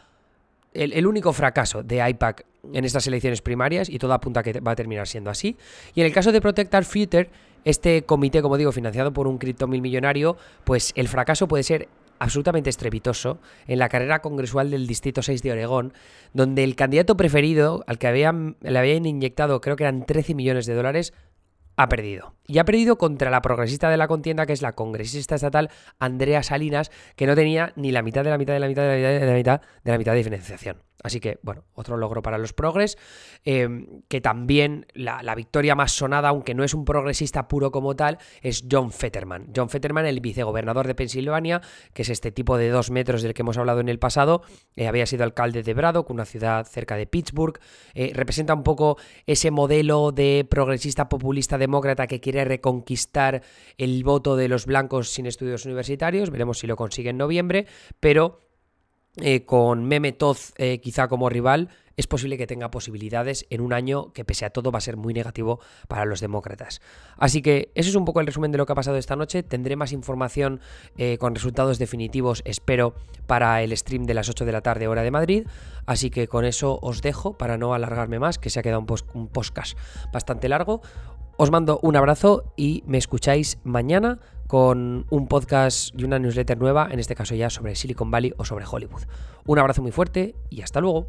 el, 0.72 1.06
único 1.06 1.32
fracaso 1.32 1.82
de 1.82 2.08
IPAC 2.08 2.44
en 2.72 2.84
estas 2.84 3.06
elecciones 3.06 3.42
primarias 3.42 3.88
y 3.88 3.98
todo 3.98 4.12
apunta 4.12 4.40
a 4.40 4.42
que 4.42 4.60
va 4.60 4.72
a 4.72 4.76
terminar 4.76 5.08
siendo 5.08 5.30
así. 5.30 5.56
Y 5.94 6.00
en 6.00 6.06
el 6.06 6.12
caso 6.12 6.30
de 6.30 6.40
Protect 6.40 6.72
Our 6.74 6.84
Future, 6.84 7.30
este 7.64 8.02
comité, 8.02 8.40
como 8.40 8.56
digo, 8.56 8.70
financiado 8.72 9.12
por 9.12 9.26
un 9.26 9.38
cripto 9.38 9.66
mil 9.66 9.82
millonario, 9.82 10.36
pues 10.64 10.92
el 10.94 11.08
fracaso 11.08 11.48
puede 11.48 11.64
ser 11.64 11.88
absolutamente 12.18 12.70
estrepitoso 12.70 13.40
en 13.66 13.78
la 13.78 13.88
carrera 13.88 14.20
congresual 14.20 14.70
del 14.70 14.87
Distrito 14.87 15.22
6 15.22 15.42
de 15.42 15.52
Oregón, 15.52 15.92
donde 16.33 16.64
el 16.64 16.76
candidato 16.76 17.16
preferido, 17.16 17.85
al 17.87 17.98
que 17.98 18.07
habían, 18.07 18.57
le 18.61 18.78
habían 18.78 19.07
inyectado 19.07 19.61
creo 19.61 19.76
que 19.76 19.85
eran 19.85 20.07
13 20.07 20.35
millones 20.35 20.66
de 20.66 20.74
dólares, 20.74 21.12
ha 21.76 21.88
perdido. 21.88 22.35
Y 22.46 22.59
ha 22.59 22.64
perdido 22.64 22.98
contra 22.98 23.31
la 23.31 23.40
progresista 23.40 23.88
de 23.88 23.96
la 23.96 24.09
contienda, 24.09 24.46
que 24.46 24.52
es 24.52 24.62
la 24.62 24.72
congresista 24.72 25.37
estatal 25.37 25.70
Andrea 26.00 26.42
Salinas, 26.42 26.90
que 27.14 27.26
no 27.26 27.37
tenía 27.37 27.72
ni 27.76 27.92
la 27.92 28.02
mitad 28.02 28.24
de 28.24 28.31
la 28.31 28.38
mitad 28.38 28.54
de 28.54 28.61
la 28.61 28.68
mitad 28.68 28.83
de 28.83 28.88
la 28.88 28.96
mitad 28.96 29.20
de 29.20 29.26
la 29.26 29.35
mitad 29.35 29.61
de 29.85 29.92
la 29.92 29.98
mitad 29.98 30.14
de 30.14 30.24
financiación. 30.24 30.88
Así 31.02 31.20
que, 31.20 31.38
bueno, 31.42 31.64
otro 31.74 31.96
logro 31.96 32.22
para 32.22 32.38
los 32.38 32.52
progres, 32.52 32.98
em, 33.44 34.02
que 34.08 34.20
también 34.20 34.87
la, 34.94 35.34
victoria 35.34 35.76
más 35.76 35.92
sonada, 35.92 36.30
aunque 36.30 36.54
no 36.54 36.64
es 36.64 36.74
un 36.74 36.84
progresista 36.84 37.46
puro 37.46 37.70
como 37.70 37.94
tal, 37.94 38.18
es 38.42 38.64
John 38.68 38.90
Fetterman. 38.90 39.52
John 39.54 39.68
Fetterman, 39.68 40.06
el 40.06 40.20
vicegobernador 40.20 40.88
de 40.88 40.96
Pensilvania, 40.96 41.61
que 41.92 42.02
es 42.02 42.08
este 42.08 42.32
tipo 42.32 42.58
de 42.58 42.70
dos 42.70 42.90
metros 42.90 43.22
del 43.22 43.34
que 43.34 43.42
hemos 43.42 43.56
hablado 43.56 43.78
en 43.78 43.88
el 43.88 44.00
pasado, 44.00 44.42
eh, 44.74 44.88
había 44.88 45.06
sido 45.06 45.22
alcalde 45.22 45.62
de 45.62 45.74
Braddock, 45.74 46.11
una 46.11 46.24
ciudad 46.24 46.66
cerca 46.66 46.96
de 46.96 47.06
Pittsburgh, 47.06 47.61
eh, 47.94 48.11
representa 48.14 48.54
un 48.54 48.64
poco 48.64 48.98
ese 49.26 49.52
modelo 49.52 50.11
de 50.11 50.44
progresista 50.50 51.08
populista 51.08 51.58
demócrata 51.58 52.08
que 52.08 52.20
quiere 52.20 52.44
reconquistar 52.44 53.42
el 53.76 54.02
voto 54.02 54.34
de 54.34 54.48
los 54.48 54.66
blancos 54.66 55.11
sin 55.11 55.26
estudios 55.26 55.64
universitarios, 55.64 56.30
veremos 56.30 56.58
si 56.58 56.66
lo 56.66 56.74
consigue 56.74 57.11
en 57.11 57.18
noviembre, 57.18 57.66
pero 58.00 58.47
eh, 59.20 59.44
con 59.44 59.85
Meme 59.85 60.12
Toz 60.12 60.52
eh, 60.57 60.81
quizá 60.81 61.09
como 61.09 61.28
rival, 61.28 61.68
es 61.98 62.07
posible 62.07 62.38
que 62.38 62.46
tenga 62.46 62.70
posibilidades 62.70 63.44
en 63.50 63.61
un 63.61 63.72
año 63.72 64.12
que 64.12 64.24
pese 64.24 64.44
a 64.44 64.50
todo 64.50 64.70
va 64.70 64.78
a 64.78 64.81
ser 64.81 64.96
muy 64.96 65.12
negativo 65.12 65.59
para 65.88 66.04
los 66.04 66.20
demócratas. 66.20 66.81
Así 67.16 67.42
que 67.42 67.72
ese 67.74 67.90
es 67.90 67.96
un 67.96 68.04
poco 68.04 68.20
el 68.20 68.26
resumen 68.26 68.52
de 68.52 68.59
lo 68.59 68.66
que 68.66 68.72
ha 68.72 68.76
pasado 68.76 68.96
esta 68.96 69.16
noche. 69.16 69.42
Tendré 69.42 69.74
más 69.74 69.90
información 69.90 70.61
eh, 70.96 71.18
con 71.18 71.35
resultados 71.35 71.81
definitivos, 71.81 72.42
espero, 72.44 72.94
para 73.26 73.62
el 73.62 73.76
stream 73.76 74.04
de 74.04 74.14
las 74.14 74.28
8 74.28 74.44
de 74.44 74.52
la 74.52 74.61
tarde 74.61 74.87
hora 74.87 75.02
de 75.02 75.11
Madrid. 75.11 75.46
Así 75.87 76.09
que 76.11 76.28
con 76.28 76.44
eso 76.44 76.78
os 76.83 77.02
dejo 77.02 77.37
para 77.37 77.59
no 77.59 77.74
alargarme 77.74 78.20
más, 78.20 78.38
que 78.38 78.48
se 78.48 78.61
ha 78.61 78.62
quedado 78.62 78.81
un, 78.81 78.96
un 79.14 79.26
podcast 79.26 79.76
bastante 80.12 80.48
largo. 80.48 80.83
Os 81.40 81.53
mando 81.53 81.79
un 81.85 81.94
abrazo 81.94 82.53
y 82.57 82.83
me 82.88 82.98
escucháis 82.98 83.61
mañana 83.62 84.18
con 84.48 85.07
un 85.09 85.29
podcast 85.29 85.94
y 85.96 86.03
una 86.03 86.18
newsletter 86.18 86.59
nueva, 86.59 86.88
en 86.90 86.98
este 86.98 87.14
caso 87.14 87.37
ya 87.37 87.48
sobre 87.48 87.77
Silicon 87.77 88.11
Valley 88.11 88.35
o 88.38 88.44
sobre 88.44 88.64
Hollywood. 88.68 89.03
Un 89.46 89.61
abrazo 89.61 89.81
muy 89.81 89.92
fuerte 89.92 90.35
y 90.51 90.62
hasta 90.62 90.81
luego. 90.81 91.07